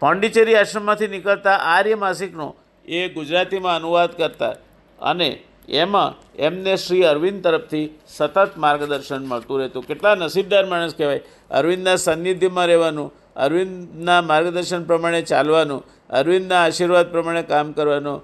પોંડિચેરી 0.00 0.54
આશ્રમમાંથી 0.54 1.08
નીકળતા 1.08 1.50
આર્ય 1.50 1.94
માસિકનો 1.94 2.56
એ 2.86 3.08
ગુજરાતીમાં 3.08 3.76
અનુવાદ 3.76 4.10
કરતા 4.16 4.54
અને 5.02 5.42
એમાં 5.68 6.36
એમને 6.36 6.76
શ્રી 6.76 7.04
અરવિંદ 7.04 7.44
તરફથી 7.44 7.98
સતત 8.08 8.50
માર્ગદર્શન 8.56 9.26
મળતું 9.26 9.60
રહેતું. 9.60 9.86
કેટલા 9.86 10.14
નસીબદાર 10.14 10.66
માણસ 10.66 10.94
કહેવાય. 10.94 11.20
અરવિંદના 11.50 11.96
સાનિધ્યમાં 11.96 12.66
રહેવાનું, 12.66 13.14
અરવિંદના 13.36 14.22
માર્ગદર્શન 14.22 14.84
પ્રમાણે 14.84 15.22
ચાલવાનું, 15.22 15.84
અરવિંદના 16.10 16.64
આશીર્વાદ 16.64 17.10
પ્રમાણે 17.10 17.42
કામ 17.42 17.72
કરવાનો 17.72 18.22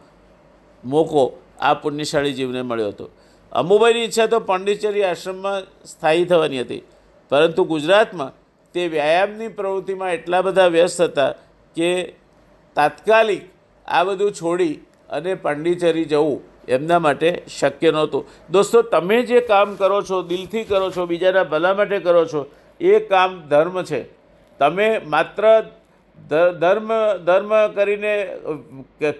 મોકો 0.84 1.24
આ 1.60 1.74
પુણ્યશાળી 1.74 2.32
જીવને 2.32 2.62
મળ્યો 2.62 2.88
હતો. 2.88 3.10
અમુભાઈની 3.52 4.04
ઈચ્છા 4.04 4.26
તો 4.26 4.40
પોંડિચેરી 4.40 5.02
આશ્રમમાં 5.02 5.60
સ્થાયી 5.84 6.24
થવાની 6.24 6.60
હતી. 6.60 6.82
પરંતુ 7.28 7.64
ગુજરાતમાં 7.64 8.32
તે 8.74 8.88
વ્યાયામની 8.88 9.48
પ્રવૃત્તિમાં 9.48 10.12
એટલા 10.12 10.42
બધા 10.42 10.66
વ્યસ્ત 10.66 11.02
હતા 11.02 11.30
કે 11.76 12.14
તાત્કાલિક 12.74 13.42
આ 13.88 14.04
બધું 14.04 14.32
છોડી 14.32 14.74
અને 15.10 15.34
પાંડિચેરી 15.34 16.04
જવું 16.04 16.40
એમના 16.68 16.98
માટે 16.98 17.42
શક્ય 17.60 17.90
નહોતું. 17.90 18.26
દોસ્તો, 18.50 18.82
તમે 18.82 19.22
જે 19.22 19.40
કામ 19.40 19.74
કરો 19.74 20.02
છો, 20.02 20.22
દિલથી 20.22 20.64
કરો 20.64 20.90
છો, 20.90 21.06
બીજાના 21.06 21.44
ભલા 21.44 21.74
માટે 21.74 21.98
કરો 21.98 22.24
છો, 22.24 22.46
એ 22.80 22.98
કામ 22.98 23.40
ધર્મ 23.48 23.82
છે. 23.82 24.02
તમે 24.58 24.98
માત્ર 24.98 25.62
ધર્મ 26.60 26.90
ધર્મ 27.24 27.52
કરીને 27.74 28.36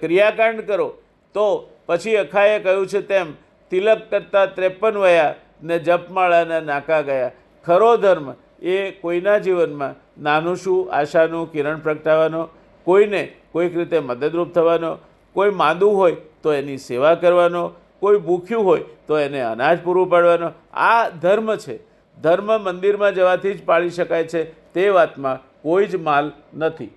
ક્રિયાકાંડ 0.01 0.61
કરો 0.61 0.89
તો 1.35 1.71
પછી 1.87 2.17
અખાએ 2.17 2.59
કહ્યું 2.59 2.87
છે 2.87 3.01
તેમ, 3.01 3.33
તિલક 3.71 4.11
કરતાં 4.11 4.55
ત્રેપન 4.55 4.99
વયા 4.99 5.35
ને 5.63 5.79
જપમાળાના 5.79 6.61
નાકા 6.61 7.01
ગયા. 7.01 7.31
ખરો 7.65 7.97
ધર્મ 7.97 8.35
એ 8.63 8.91
કોઈના 8.91 9.39
જીવનમાં 9.39 10.23
નાનું 10.23 10.57
શું, 10.57 10.93
આશાનું, 10.93 11.53
કિરણ 11.53 11.79
પ્રગટાવવાનો, 11.79 12.49
કોઈને 12.85 13.33
કોઈક 13.53 13.77
રીતે 13.77 13.99
મદદરૂપ 13.99 14.53
થવાનો, 14.53 14.99
કોઈ 15.33 15.51
માંદું 15.51 15.97
હોય 15.97 16.17
તો 16.43 16.53
એની 16.53 16.79
સેવા 16.79 17.15
કરવાનો, 17.15 17.73
કોઈ 18.01 18.19
ભૂખ્યું 18.19 18.65
હોય 18.65 18.85
તો 19.07 19.19
એને 19.19 19.41
અનાજ 19.41 19.79
પૂરું 19.85 20.11
પાડવાનો. 20.11 20.51
આ 20.73 21.09
ધર્મ 21.09 21.57
છે. 21.57 21.79
ધર્મ 22.23 22.61
મંદિરમાં 22.61 23.15
જવાથી 23.15 23.55
જ 23.55 23.65
પાળી 23.65 23.91
શકાય 23.91 24.25
છે. 24.25 24.45
તે 24.73 24.89
વાતમાં 24.89 25.63
કોઈ 25.63 25.87
જ 25.87 25.97
માલ 25.97 26.33
નથી. 26.55 26.91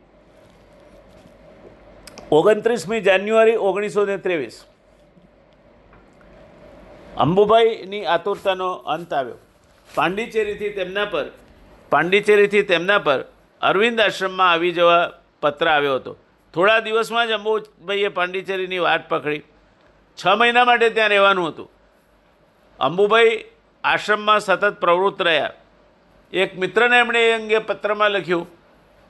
ઓગણત્રીસમી 2.32 3.02
જાન્યુઆરી 3.02 3.56
ઓગણીસો 3.56 4.06
ને 4.06 4.18
ત્રેવીસ. 4.18 4.66
અંબુભાઈની 7.18 8.06
આતુરતાનો 8.06 8.72
અંત 8.72 9.14
આવ્યો. 9.14 9.36
પાંડિચેરીથી 9.96 10.70
તેમના 10.70 11.06
પર, 11.06 11.26
પાંડિચેરીથી 11.90 12.62
તેમના 12.62 12.98
પર 12.98 13.26
અરવિંદ 13.62 14.02
આશ્રમમાં 14.02 14.52
આવી 14.52 14.72
જવા 14.72 15.12
પત્ર 15.42 15.68
આવ્યો 15.68 15.96
હતો. 15.96 16.18
થોડા 16.54 16.80
દિવસમાં 16.80 17.28
જ 17.28 17.32
અંબુભાઈએ 17.32 18.08
પાંડિચેરીની 18.08 18.80
વાટ 18.80 19.10
પકડી. 19.10 19.40
છ 20.18 20.28
મહિના 20.28 20.66
માટે 20.66 20.90
ત્યાં 20.90 21.10
રહેવાનું 21.10 21.48
હતું. 21.48 21.72
અંબુભાઈ 22.80 23.46
આશ્રમમાં 23.84 24.40
સતત 24.40 24.74
પ્રવૃત્ત 24.80 25.22
રહ્યા. 25.22 25.52
એક 26.34 26.60
મિત્રને 26.60 27.00
એમણે 27.00 27.30
એ 27.30 27.32
અંગે 27.32 27.60
પત્રમાં 27.60 28.12
લખ્યું 28.12 28.48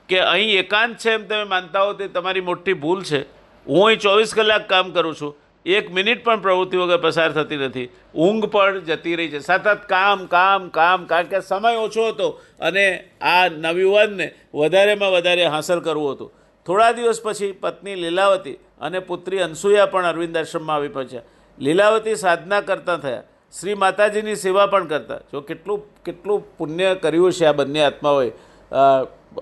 કે, 0.08 0.20
અહીં 0.20 0.58
એકાંત 0.58 0.96
છે 0.96 1.10
એમ 1.10 1.26
તમે 1.26 1.44
માનતા 1.44 1.82
હો 1.82 1.92
તે 1.92 2.08
તમારી 2.08 2.40
મોટી 2.40 2.72
ભૂલ 2.72 3.02
છે. 3.02 3.22
હું 3.66 3.86
અહીં 3.86 3.98
ચોવીસ 3.98 4.34
કલાક 4.34 4.68
કામ 4.68 4.92
કરું 4.92 5.14
છું. 5.14 5.36
એક 5.68 5.90
મિનિટ 5.92 6.24
પણ 6.24 6.40
પ્રવૃત્તિ 6.40 6.76
વગર 6.80 7.00
પસાર 7.02 7.32
થતી 7.32 7.56
નથી. 7.56 7.88
ઊંઘ 8.14 8.46
પણ 8.52 8.80
જતી 8.88 9.16
રહી 9.18 9.30
છે. 9.32 9.38
સતત 9.38 9.84
કામ 9.88 10.26
કામ 10.26 10.68
કામ 10.68 11.04
કારણ 11.04 11.28
કે 11.32 11.40
સમય 11.40 11.76
ઓછો 11.76 12.08
હતો 12.08 12.28
અને 12.60 12.84
આ 13.20 13.48
નવયુવાનને 13.48 14.26
વધારેમાં 14.54 15.12
વધારે 15.12 15.44
હાંસલ 15.46 15.80
કરવું 15.80 16.12
હતું. 16.12 16.30
થોડા 16.66 16.92
દિવસ 16.92 17.20
પછી 17.22 17.52
પત્ની 17.52 17.96
લીલાવતી 18.04 18.56
અને 18.80 18.98
પુત્રી 19.00 19.42
અનસુયા 19.46 19.90
પણ 19.92 20.08
અરવિંદ 20.12 20.36
આશ્રમમાં 20.36 20.76
આવી 20.76 20.94
પહોંચ્યા. 20.96 21.26
લીલાવતી 21.58 22.16
સાધના 22.16 22.60
કરતા 22.60 22.96
થયા. 22.96 23.24
શ્રી 23.60 23.74
માતાજીની 23.74 24.36
સેવા 24.36 24.66
પણ 24.66 24.86
કરતા. 24.86 25.20
જો 25.32 25.40
કેટલું 25.40 25.84
કેટલું 26.04 26.40
પુણ્ય 26.58 26.94
કર્યું 26.94 27.32
છે 27.32 27.44
આ 27.46 27.52
બંને 27.52 27.84
આત્માઓએ. 27.84 28.30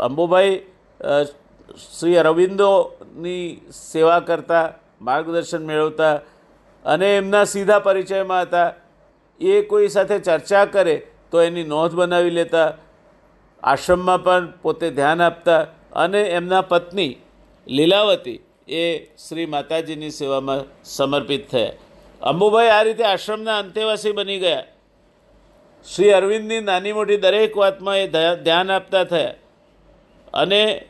અંબુભાઈ 0.00 0.54
શ્રી 1.84 2.16
અરવિંદોની 2.16 3.46
સેવા 3.92 4.20
કરતા 4.20 4.64
માર્ગદર્શન 5.00 5.66
મેળવતા 5.66 6.14
અને 6.84 7.16
એમના 7.16 7.44
સીધા 7.44 7.78
પરિચયમાં 7.78 8.42
હતા. 8.42 8.74
એ 9.40 9.62
કોઈ 9.62 9.88
સાથે 9.88 10.18
ચર્ચા 10.18 10.64
કરે 10.64 11.06
તો 11.30 11.42
એની 11.42 11.64
નોંધ 11.64 11.94
બનાવી 11.94 12.30
લેતા. 12.30 12.74
આશ્રમમાં 13.62 14.24
પણ 14.24 14.50
પોતે 14.50 14.90
ધ્યાન 14.90 15.22
આપતા 15.22 15.66
અને 15.92 16.22
એમના 16.22 16.60
પત્ની 16.60 17.16
લીલાવતી 17.66 18.40
એ 18.68 18.98
શ્રી 18.98 19.46
માતાજીની 19.46 20.10
સેવામાં 20.10 20.84
સમર્પિત 20.84 21.50
થયા. 21.50 21.72
અંબુભાઈ 22.22 22.68
આ 22.68 22.82
રીતે 22.82 23.04
આશ્રમના 23.04 23.58
અંતેવાસી 23.58 24.12
બની 24.12 24.38
ગયા. 24.38 24.64
શ્રી 25.94 26.10
અરવિંદની 26.10 26.60
નાની 26.60 26.92
મોટી 26.92 27.16
દરેક 27.16 27.56
વાતમાં 27.56 27.98
એ 27.98 28.06
ધ્યાન 28.42 28.70
આપતા 28.70 29.04
થયા. 29.04 29.34
અને 30.34 30.86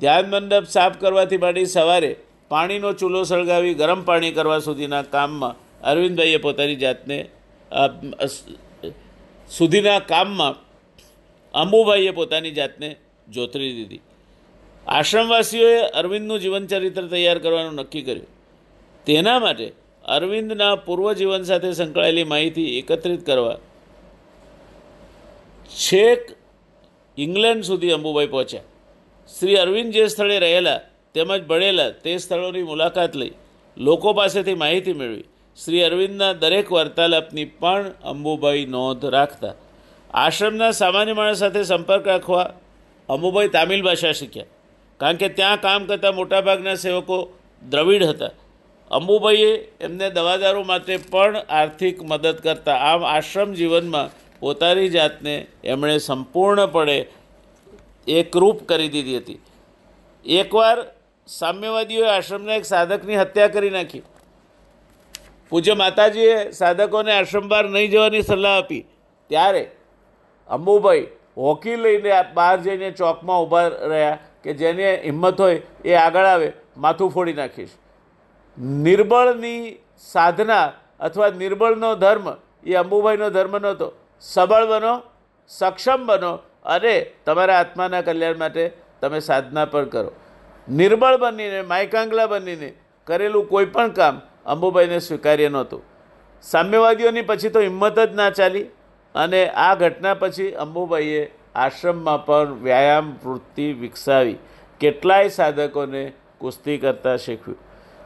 ધ્યાન 0.00 0.30
મંડપ 0.30 0.64
સાફ 0.64 0.96
કરવાથી 1.00 1.36
માંડી 1.36 1.64
સવારે 1.66 2.16
પાણીનો 2.50 2.90
ચૂલો 2.92 3.20
સળગાવી, 3.24 3.74
ગરમ 3.74 4.00
પાણી 4.08 4.32
કરવા 4.32 4.60
સુધીના 4.60 5.04
કામમાં 5.14 5.54
અરવિંદભાઈએ 5.82 6.40
પોતાની 6.46 6.76
જાતને 6.76 7.16
સુધીના 9.50 10.00
કામમાં 10.12 10.54
અંબુભાઈએ 11.54 12.12
પોતાની 12.18 12.54
જાતને 12.58 12.88
જોતરી 13.28 13.72
દીધી. 13.78 14.02
આશ્રમવાસીઓએ 14.86 15.80
અરવિંદનું 16.00 16.38
જીવનચરિત્ર 16.40 17.06
તૈયાર 17.12 17.38
કરવાનું 17.38 17.76
નક્કી 17.80 18.02
કર્યું. 18.02 18.30
તેના 19.06 19.38
માટે 19.38 19.68
અરવિંદના 20.04 20.74
પૂર્વ 20.86 21.06
જીવન 21.20 21.42
સાથે 21.42 21.70
સંકળાયેલી 21.72 22.30
માહિતી 22.32 22.68
એકત્રિત 22.78 23.22
કરવા 23.26 23.58
છેક 25.70 26.22
ઇંગ્લેન્ડ 27.18 27.64
સુધી 27.64 27.94
અંબુભાઈ 27.98 28.32
પહોંચ્યા. 28.34 28.66
શ્રી 29.30 29.56
અરવિંદ 29.56 29.90
જે 29.96 30.04
સ્થળે 30.08 30.36
રહેલા 30.38 30.80
તેમજ 31.14 31.42
બળેલા 31.46 31.90
તે 32.04 32.16
સ્થળોની 32.18 32.62
મુલાકાત 32.62 33.16
લઈ 33.16 33.32
લોકો 33.76 34.12
પાસેથી 34.12 34.54
માહિતી 34.54 34.92
મેળવી. 34.92 35.24
શ્રી 35.64 35.82
અરવિંદના 35.82 36.32
દરેક 36.32 36.72
વાર્તાલાપની 36.72 37.44
પણ 37.44 37.84
અંબુભાઈ 38.04 38.66
નોંધ 38.66 39.04
રાખતા. 39.04 39.54
આશ્રમના 40.14 40.70
સામાન્ય 40.70 41.12
માણસ 41.12 41.38
સાથે 41.38 41.62
સંપર્ક 41.62 42.06
રાખવા 42.06 42.46
અંબુભાઈ 43.08 43.48
તામિલ 43.48 43.82
ભાષા 43.82 44.12
શીખ્યા. 44.12 44.44
કારણ 45.00 45.16
કે 45.16 45.28
ત્યાં 45.28 45.60
કામ 45.60 45.86
કરતા 45.86 46.12
મોટાભાગના 46.12 46.74
સેવકો 46.74 47.18
દ્રવિડ 47.70 48.04
હતા. 48.04 48.30
અંબુભાઈએ 48.90 49.52
એમને 49.80 50.10
દવાદારો 50.10 50.62
માટે 50.62 50.96
પણ 50.96 51.36
આર્થિક 51.36 52.02
મદદ 52.02 52.36
કરતા 52.38 52.76
આમ 52.90 53.04
આશ્રમ 53.04 53.52
જીવનમાં 53.52 54.10
પોતાની 54.40 54.88
જાતને 54.88 55.46
એમણે 55.64 55.98
સંપૂર્ણપણે 55.98 56.98
એકરૂપ 58.06 58.68
કરી 58.68 58.88
દીધી 58.88 59.16
હતી. 59.16 59.40
એકવાર 60.26 60.78
સામ્યવાદીઓએ 61.28 62.08
આશ્રમના 62.10 62.54
એક 62.54 62.64
સાધકની 62.64 63.16
હત્યા 63.16 63.48
કરી 63.48 63.70
નાખી. 63.70 64.02
પૂજ્ય 65.50 65.74
માતાજીએ 65.74 66.50
સાધકોને 66.50 67.12
આશ્રમ 67.12 67.48
બહાર 67.48 67.68
નહીં 67.68 67.90
જવાની 67.90 68.22
સલાહ 68.22 68.56
આપી. 68.58 68.82
ત્યારે 69.30 69.62
અંબુભાઈ 70.48 71.06
હોકી 71.36 71.76
લઈને 71.76 72.10
બહાર 72.34 72.56
જઈને 72.56 72.90
ચોકમાં 72.90 73.40
ઊભા 73.42 73.68
રહ્યા 73.68 74.18
કે 74.44 74.52
જેને 74.52 74.88
હિંમત 75.04 75.40
હોય 75.40 75.62
એ 75.84 75.94
આગળ 75.94 76.26
આવે, 76.26 76.52
માથું 76.76 77.10
ફોડી 77.10 77.32
નાખીશ. 77.32 77.70
નિર્બળની 78.58 79.78
સાધના 79.98 80.72
અથવા 81.00 81.30
નિર્બળનો 81.30 81.94
ધર્મ 81.94 82.26
એ 82.66 82.74
અંબુભાઈનો 82.74 83.30
ધર્મ 83.30 83.58
નહોતો. 83.58 83.88
સબળ 84.20 84.66
બનો, 84.66 84.94
સક્ષમ 85.48 86.06
બનો 86.06 86.32
અને 86.64 86.94
તમારા 87.26 87.58
આત્માના 87.58 88.02
કલ્યાણ 88.02 88.36
માટે 88.36 88.70
તમે 89.00 89.20
સાધના 89.20 89.64
પણ 89.64 89.84
કરો. 89.84 90.12
નિર્બળ 90.68 91.16
બનીને, 91.16 91.62
માયકાંગલા 91.62 92.26
બનીને 92.26 92.72
કરેલું 93.06 93.48
કોઈ 93.48 93.66
પણ 93.66 93.92
કામ 93.92 94.22
અંબુભાઈને 94.46 95.00
સ્વીકાર્ય 95.00 95.48
નહોતું. 95.48 95.82
સામ્યવાદીઓની 96.44 97.22
પછી 97.22 97.50
તો 97.50 97.60
હિંમત 97.60 97.98
જ 97.98 98.14
ના 98.14 98.30
ચાલી 98.30 98.66
અને 99.14 99.40
આ 99.56 99.74
ઘટના 99.74 100.14
પછી 100.14 100.50
અંબુભાઈએ 100.56 101.22
આશ્રમમાં 101.56 102.24
પણ 102.26 102.56
વ્યાયામ, 102.62 103.12
વૃત્તિ 103.24 103.68
વિકસાવી. 103.74 104.38
કેટલાય 104.80 105.28
સાધકોને 105.30 106.02
કુસ્તી 106.40 106.78
કરતાં 106.78 107.18
શીખવ્યું 107.18 107.58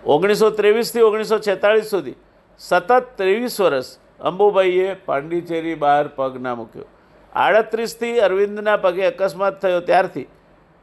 ઓગણીસો 0.04 0.50
ત્રેવીસથી 0.50 1.02
ઓગણીસો 1.02 1.38
છેતાળીસ 1.38 1.90
સુધી 1.90 2.18
સતત 2.60 3.02
ત્રેવીસ 3.16 3.60
વર્ષ 3.60 3.98
અંબુભાઈએ 4.20 4.94
પાંડિચેરી 5.06 5.76
બહાર 5.76 6.06
પગ 6.16 6.32
ના 6.40 6.54
મૂક્યો. 6.54 6.88
આડત્રીસથી 7.32 8.16
અરવિંદના 8.20 8.78
પગે 8.78 9.06
અકસ્માત 9.06 9.60
થયો 9.60 9.80
ત્યારથી 9.80 10.26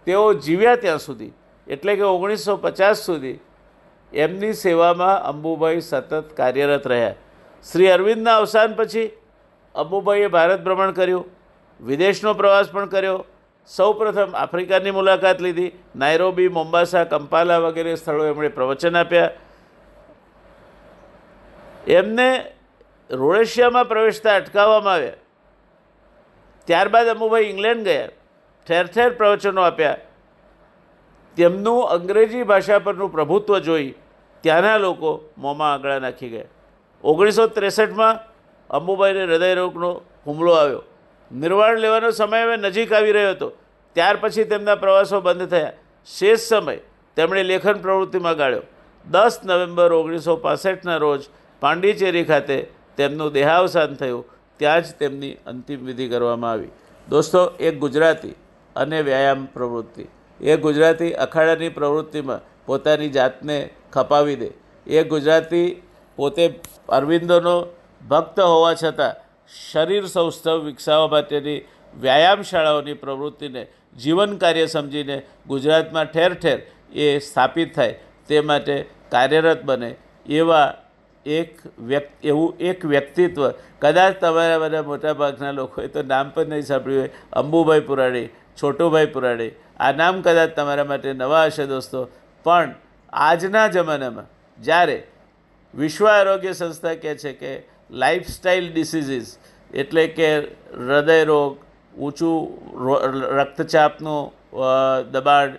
તેઓ 0.08 0.28
જીવ્યા 0.46 0.84
ત્યાં 0.84 1.00
સુધી 1.00 1.34
એટલે 1.68 1.96
કે 1.96 2.02
ઓગણીસો 2.02 2.58
પચાસ 2.58 2.98
સુધી 2.98 3.40
એમની 4.14 4.54
સેવામાં 4.54 5.24
અંબુભાઈ 5.24 5.80
સતત 5.80 6.26
કાર્યરત 6.38 6.88
રહ્યા. 6.88 7.14
શ્રી 7.72 7.90
અરવિંદના 7.90 8.38
અવસાન 8.38 8.74
પછી 8.74 9.12
અંબુભાઈએ 9.76 10.28
ભારત 10.28 10.64
ભ્રમણ 10.64 10.92
કર્યું, 10.92 11.26
વિદેશનો 11.82 12.34
પ્રવાસ 12.34 12.72
પણ 12.72 12.86
કર્યો. 12.86 13.26
સૌપ્રથમ 13.68 14.36
આફ્રિકાની 14.36 14.92
મુલાકાત 14.92 15.42
લીધી. 15.42 15.72
નાયરોબી, 15.96 16.48
મોમ્બાસા, 16.48 17.04
કંપાલા 17.04 17.58
વગેરે 17.58 17.96
સ્થળો 17.96 18.26
એમણે 18.26 18.48
પ્રવચન 18.48 18.98
આપ્યા. 18.98 19.30
એમને 21.88 22.52
રોડેશિયામાં 23.12 23.88
પ્રવેશતા 23.88 24.36
અટકાવવામાં 24.36 24.94
આવ્યા. 24.94 25.14
ત્યારબાદ 26.66 27.08
અંબુભાઈ 27.08 27.44
ઇંગ્લેન્ડ 27.44 27.84
ગયા. 27.84 28.08
ઠેર 28.68 28.88
ઠેર 28.88 29.10
પ્રવચનો 29.10 29.62
આપ્યા. 29.62 29.98
તેમનું 31.36 31.90
અંગ્રેજી 31.90 32.44
ભાષા 32.44 32.80
પરનું 32.80 33.12
પ્રભુત્વ 33.12 33.60
જોઈ 33.60 33.94
ત્યાંના 34.42 34.78
લોકો 34.78 35.30
મોંમાં 35.38 35.74
આંગળા 35.74 36.00
નાખી 36.00 36.30
ગયા. 36.30 36.44
ઓગણીસો 37.04 37.48
ત્રેસઠમાં 37.48 38.20
અંબુભાઈને 38.70 39.24
હૃદયરોગનો 39.24 40.02
હુમલો 40.28 40.52
આવ્યો. 40.52 40.84
નિર્વાણ 41.32 41.78
લેવાનો 41.78 42.12
સમય 42.12 42.44
હવે 42.44 42.58
નજીક 42.58 42.94
આવી 42.94 43.12
રહ્યો 43.12 43.30
હતો. 43.30 43.52
ત્યાર 43.94 44.18
પછી 44.22 44.44
તેમના 44.44 44.76
પ્રવાસો 44.76 45.22
બંધ 45.22 45.50
થયા. 45.50 45.74
શેષ 46.06 46.40
સમય 46.40 46.78
તેમણે 47.16 47.44
લેખન 47.44 47.74
પ્રવૃત્તિમાં 47.74 48.38
ગાળ્યો. 48.38 48.62
દસ 49.12 49.40
નવેમ્બર 49.46 49.94
ઓગણીસો 49.94 50.36
પાસઠના 50.36 50.98
રોજ 50.98 51.24
પાંડિચેરી 51.60 52.24
ખાતે 52.24 52.72
તેમનું 52.98 53.32
દેહાવસાન 53.32 53.94
થયું. 53.94 54.26
ત્યાં 54.58 54.82
જ 54.82 54.94
તેમની 54.94 55.34
અંતિમ 55.34 55.86
વિધિ 55.86 56.08
કરવામાં 56.10 56.52
આવી. 56.52 56.68
દોસ્તો, 57.10 57.52
એક 57.60 57.80
ગુજરાતી 57.80 58.36
અને 58.76 59.02
વ્યાયામ 59.02 59.46
પ્રવૃત્તિ. 59.46 60.08
એ 60.42 60.58
ગુજરાતી 60.58 61.14
અખાડાની 61.14 61.70
પ્રવૃત્તિમાં 61.70 62.40
પોતાની 62.66 63.10
જાતને 63.10 63.70
ખપાવી 63.94 64.36
દે. 64.36 64.50
એ 64.88 65.04
ગુજરાતી 65.04 65.82
પોતે 66.18 66.60
અરવિંદોનો 66.90 67.56
ભક્ત 68.10 68.40
હોવા 68.40 68.74
છતાં 68.74 69.14
શરીર 69.72 70.06
સૌષ્ઠવ 70.06 70.64
વિકસાવવા 70.66 71.08
માટેની 71.08 71.66
વ્યાયામ 72.02 72.42
શાળાઓની 72.42 72.94
પ્રવૃત્તિને 72.94 73.68
જીવન 73.98 74.38
કાર્ય 74.38 74.66
સમજીને 74.66 75.18
ગુજરાતમાં 75.48 76.06
ઠેર 76.06 76.34
ઠેર 76.34 76.60
એ 76.94 77.20
સ્થાપિત 77.20 77.76
થાય 77.76 77.94
તે 78.28 78.42
માટે 78.42 78.86
કાર્યરત 79.12 79.64
બને 79.64 79.96
એવા 80.30 80.74
એક 81.26 81.60
વ્યક્તિ, 81.80 82.28
એવું 82.28 82.58
એક 82.60 82.86
વ્યક્તિત્વ. 82.86 83.52
કદાચ 83.80 84.20
તમારા 84.22 84.58
બધા 84.58 84.82
મોટાભાગના 84.82 85.52
લોકોએ 85.52 85.88
તો 85.88 86.04
નામ 86.04 86.30
પણ 86.30 86.48
નહીં 86.48 86.62
સાંભળ્યું 86.62 87.02
હોય. 87.02 87.10
અંબુભાઈ 87.34 87.80
પુરાણી, 87.80 88.28
છોટુભાઈ 88.62 89.06
પુરાણી 89.06 89.50
આ 89.80 89.92
નામ 89.94 90.22
કદાચ 90.22 90.56
તમારા 90.56 90.88
માટે 90.92 91.10
નવા 91.16 91.46
હશે 91.48 91.66
દોસ્તો, 91.68 92.00
પણ 92.46 92.70
આજના 93.14 93.68
જમાનામાં 93.70 94.28
જ્યારે 94.60 94.98
વિશ્વ 95.74 96.06
આરોગ્ય 96.08 96.54
સંસ્થા 96.54 96.96
કહે 96.98 97.16
છે 97.18 97.34
કે 97.36 97.52
લાઇફસ્ટાઇલ 98.02 98.70
ડિસીઝીસ 98.72 99.30
એટલે 99.74 100.06
કે 100.18 100.30
હૃદયરોગ 100.82 101.58
ઊંચું 101.98 102.38
રક્તચાપનું 103.38 104.24
દબાણ 105.12 105.58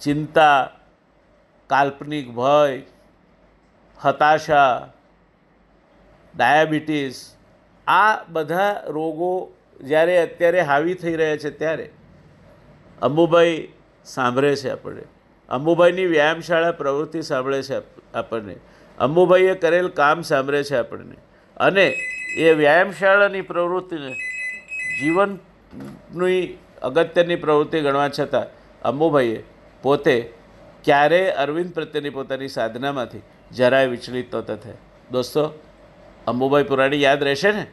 ચિંતા, 0.00 0.60
કાલ્પનિક 1.70 2.26
ભય, 2.34 2.82
હતાશા, 3.98 4.88
ડાયાબિટીસ, 6.34 7.16
આ 7.86 8.12
બધા 8.28 8.70
રોગો 8.90 9.32
જ્યારે 9.84 10.16
અત્યારે 10.22 10.68
હાવી 10.70 10.96
થઈ 10.96 11.16
રહ્યા 11.16 11.42
છે 11.44 11.52
ત્યારે 11.60 11.86
અંબુભાઈ 13.02 13.68
સાંભળે 14.04 14.56
છે 14.56 14.70
આપણને. 14.70 15.02
અંબુભાઈની 15.48 16.06
વ્યાયામશાળા 16.06 16.72
પ્રવૃત્તિ 16.72 17.22
સાંભળે 17.22 17.62
છે 17.62 17.74
આપણને. 18.14 18.56
અંબુભાઈએ 18.98 19.54
કરેલ 19.54 19.88
કામ 19.88 20.22
સાંભળે 20.22 20.62
છે 20.62 20.76
આપણને. 20.76 21.16
અને 21.56 21.94
એ 22.36 22.52
વ્યાયામશાળાની 22.52 23.40
પ્રવૃત્તિને, 23.40 24.12
જીવનની 25.00 26.58
અગત્યની 26.82 27.36
પ્રવૃત્તિ 27.36 27.80
ગણવા 27.80 28.08
છતાં 28.08 28.46
અંબુભાઈએ 28.82 29.44
પોતે 29.82 30.32
ક્યારેય 30.84 31.30
અરવિંદ 31.30 31.72
પ્રત્યેની 31.72 32.10
પોતાની 32.10 32.48
સાધનામાંથી 32.48 33.20
જરાય 33.52 33.86
વિચલિત 33.86 34.34
નહોતા 34.34 34.56
થયા. 34.56 34.74
દોસ્તો 35.10 35.42
અંબુભાઈ 36.26 36.62
પુરાણી 36.62 37.02
યાદ 37.02 37.22
રહેશે 37.22 37.52
ને? 37.52 37.66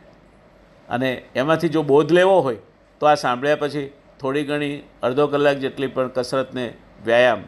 અને 0.89 1.25
એમાંથી 1.35 1.69
જો 1.69 1.81
બોધ 1.81 2.11
લેવો 2.11 2.39
હોય, 2.39 2.57
તો 2.99 3.05
આ 3.05 3.15
સાંભળ્યા 3.15 3.55
પછી 3.55 3.91
થોડી 4.19 4.43
ઘણી 4.43 4.83
અડધો 5.03 5.27
કલાક 5.27 5.57
જેટલી 5.57 5.87
પણ 5.87 6.07
કસરતને 6.07 6.73
વ્યાયામ 7.05 7.43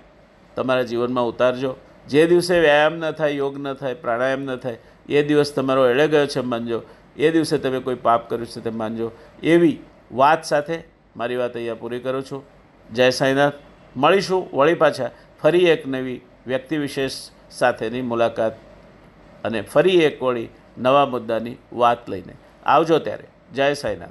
તમારા 0.55 0.81
જીવનમાં 0.81 1.27
ઉતારજો. 1.27 1.75
જે 2.07 2.27
દિવસે 2.27 2.59
વ્યાયામ 2.59 2.93
ન 2.93 3.11
થાય, 3.11 3.31
યોગ 3.31 3.57
ન 3.57 3.73
થાય, 3.73 3.93
પ્રાણાયામ 3.93 4.39
ન 4.39 4.55
થાય, 4.55 4.77
એ 5.09 5.23
દિવસ 5.23 5.53
તમારો 5.53 5.87
એળે 5.87 6.07
ગયો 6.07 6.27
છે 6.27 6.39
માનજો. 6.39 6.81
એ 7.17 7.31
દિવસે 7.31 7.57
તમે 7.57 7.79
કોઈ 7.79 7.95
પાપ 7.95 8.29
કર્યું 8.29 8.47
છે 8.47 8.59
તે 8.59 8.69
માનજો. 8.69 9.11
એવી 9.43 9.79
વાત 10.11 10.43
સાથે 10.43 10.83
મારી 11.15 11.35
વાત 11.35 11.55
અહીંયા 11.55 11.75
પૂરી 11.75 11.99
કરું 11.99 12.23
છું. 12.23 12.43
જય 12.93 13.09
સાંઈનાથ. 13.09 13.53
મળીશું 13.95 14.49
વળી 14.53 14.73
પાછા 14.73 15.09
ફરી 15.41 15.65
એક 15.65 15.87
નવી 15.87 16.21
વ્યક્તિ 16.47 16.77
વિશેષ 16.77 17.31
સાથેની 17.51 18.01
મુલાકાત 18.01 18.53
અને 19.43 19.61
ફરી 19.61 20.03
એક 20.03 20.23
વળી 20.23 20.49
નવા 20.77 21.05
મુદ્દાની 21.05 21.57
વાત 21.73 22.09
લઈને. 22.09 22.33
આવજો 22.65 22.99
ત્યારે. 22.99 23.23
જય 23.53 23.73
સાંઈનાથ. 23.73 24.09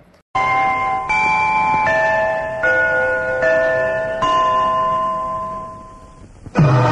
Uh... 6.61 6.88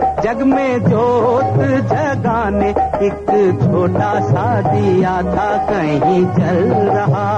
जग 0.00 0.42
में 0.42 0.78
जोत 0.80 1.54
जगाने। 1.86 2.68
एक 3.06 3.58
छोटा 3.62 4.20
सा 4.20 4.60
दिया 4.60 5.22
था, 5.22 5.56
कहीं 5.56 6.26
जल 6.26 6.74
रहा। 6.74 7.28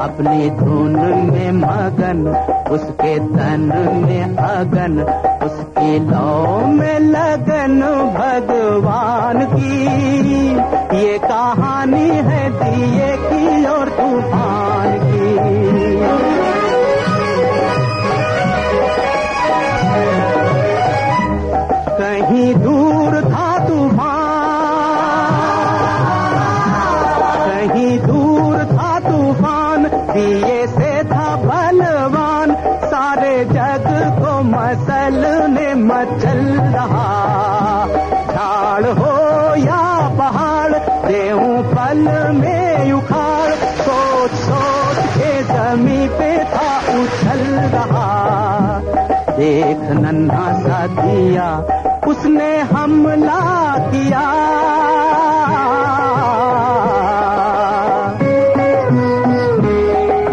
अपनी 0.00 0.50
धुन 0.50 0.96
में 1.32 1.52
मगन, 1.52 2.28
उसके 2.70 3.18
तन 3.18 3.72
में 4.06 4.36
अगन। 4.36 5.00
उसकी 5.46 5.98
लौ 5.98 6.66
में 6.66 6.98
लगन 6.98 7.80
भगवान 8.14 9.44
की। 9.44 9.86
ये 10.96 11.18
कहानी 11.18 12.08
है 12.08 12.50
दिए 12.50 13.16
की 13.16 13.64
और 13.64 13.88
तूफ़ान 13.88 14.98
की। 14.98 16.39
देख 49.80 49.90
नन्हा 49.90 50.52
सा 50.52 50.86
दिया, 50.86 51.64
उसने 52.06 52.58
हमला 52.58 53.40
किया। 53.78 54.22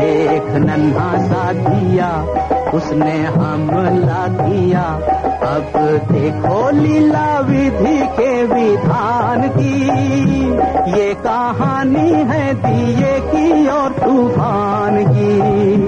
एक 0.02 0.56
नन्हा 0.56 1.18
सा 1.18 1.54
दिया, 1.54 2.26
उसने 2.74 3.24
हमला 3.24 4.28
किया। 4.48 4.84
अब 5.48 5.72
देखो 6.12 6.70
लीला 6.70 7.40
विधि 7.40 7.98
के 7.98 8.44
विधान 8.44 9.48
की। 9.48 9.90
ये 11.00 11.14
कहानी 11.14 12.12
है 12.12 12.54
दिए 12.54 13.20
की 13.20 13.68
और 13.68 13.92
तूफ़ान 13.92 15.06
की। 15.06 15.87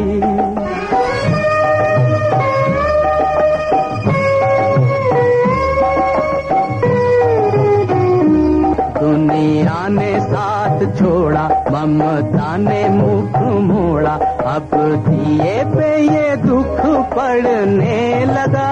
ममता 11.72 12.56
ने 12.58 12.88
मुख 12.90 13.36
मोड़ा, 13.64 14.14
अब 14.54 14.70
दिए 15.08 15.64
पे 15.66 15.90
ये 15.98 16.36
दुख 16.38 16.80
पड़ने 17.14 18.26
लगा। 18.26 18.70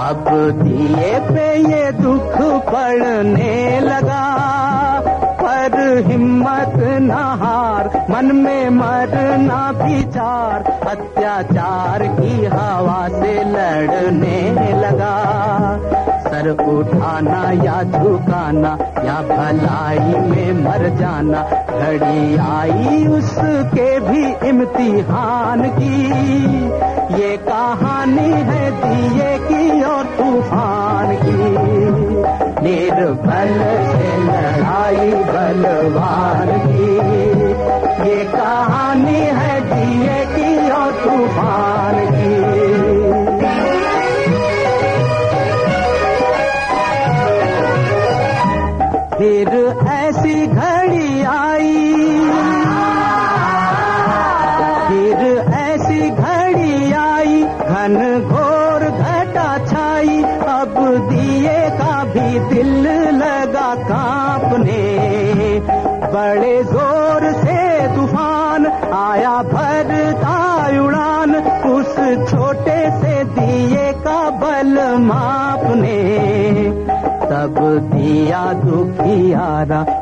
अब 0.00 0.24
दिए 0.62 1.18
पे 1.28 1.46
ये 1.70 1.90
दुख 1.92 2.36
पड़ने 2.70 3.80
लगा, 3.80 4.24
पर 5.42 5.78
हिम्मत 6.06 6.74
न 7.02 7.10
हार, 7.42 7.90
मन 8.10 8.34
में 8.36 8.70
मरना 8.70 9.60
विचार 9.82 10.64
अत्याचार 10.88 12.06
की 12.20 12.44
हवा 12.46 13.06
से 13.10 13.34
लड़ने 13.44 14.40
लगा। 14.80 15.16
सर 16.40 16.50
उठाना 16.50 17.50
या 17.64 17.82
झुकाना, 17.82 18.68
या 18.80 19.16
भलाई 19.22 20.20
में 20.20 20.52
मर 20.52 20.88
जाना, 20.88 21.42
घड़ी 21.78 22.36
आई 22.36 23.06
उसके 23.06 24.00
भी 24.00 24.48
इम्तिहान 24.48 25.62
की। 25.68 26.12
ये 27.22 27.36
कहानी 27.36 28.30
है 28.30 28.70
दिए 28.70 29.38
की 29.38 29.82
और 29.82 30.04
तूफ़ान 30.04 31.16
की। 31.16 31.50
निर्बल 32.64 33.54
से 33.90 34.16
लड़ाई 34.24 35.10
बलवान 35.24 36.58
की। 36.58 36.96
ये 38.10 38.24
कहानी 38.24 39.20
है 39.20 39.60
दिए 39.60 40.29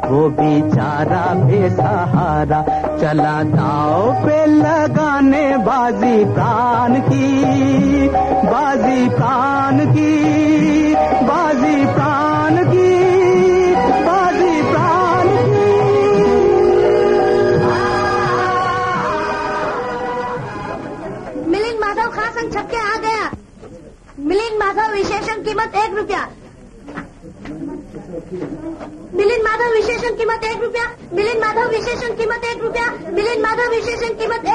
वो 0.09 0.29
बेचारा 0.29 1.35
बेसहारा 1.35 2.63
चला 2.99 3.43
दाव 3.43 4.13
पे 4.27 4.47
लगाने 4.47 5.57
बाजी 5.57 6.25
प्राण 6.25 7.01
की, 7.01 8.09
बाजी 8.47 9.09
प्राण 9.09 9.87
की, 9.87 10.95
बाजी 11.23 11.87
प्राण 11.87 12.57
की, 12.57 12.91
बाजी 14.07 14.63
प्राण 14.63 15.29
की। 15.29 15.79
मिलिंद 21.51 21.81
माधव 21.81 22.11
खासन 22.11 22.51
आ 22.77 22.97
गया। 22.97 23.31
मिलिंद 24.19 24.63
माधव 24.63 24.93
विशेषण 24.93 25.43
कीमत 25.43 25.73
एक 25.75 25.97
रुपया। 25.97 26.28
માધવ 29.59 29.77
વિશેષણ 29.77 30.17
કિંમત 30.17 30.45
એક 30.45 30.61
રૂપિયા 30.61 30.97
મિલિન 31.13 31.41
માધવ 31.41 31.71
વિશેષણ 31.71 32.17
કિંમત 32.17 32.45
એક 32.47 32.61
રૂપિયા 32.61 33.13
મિલિન 33.13 33.43
માધવ 33.43 33.73
વિશેષણ 33.73 34.17
કિંમત 34.17 34.49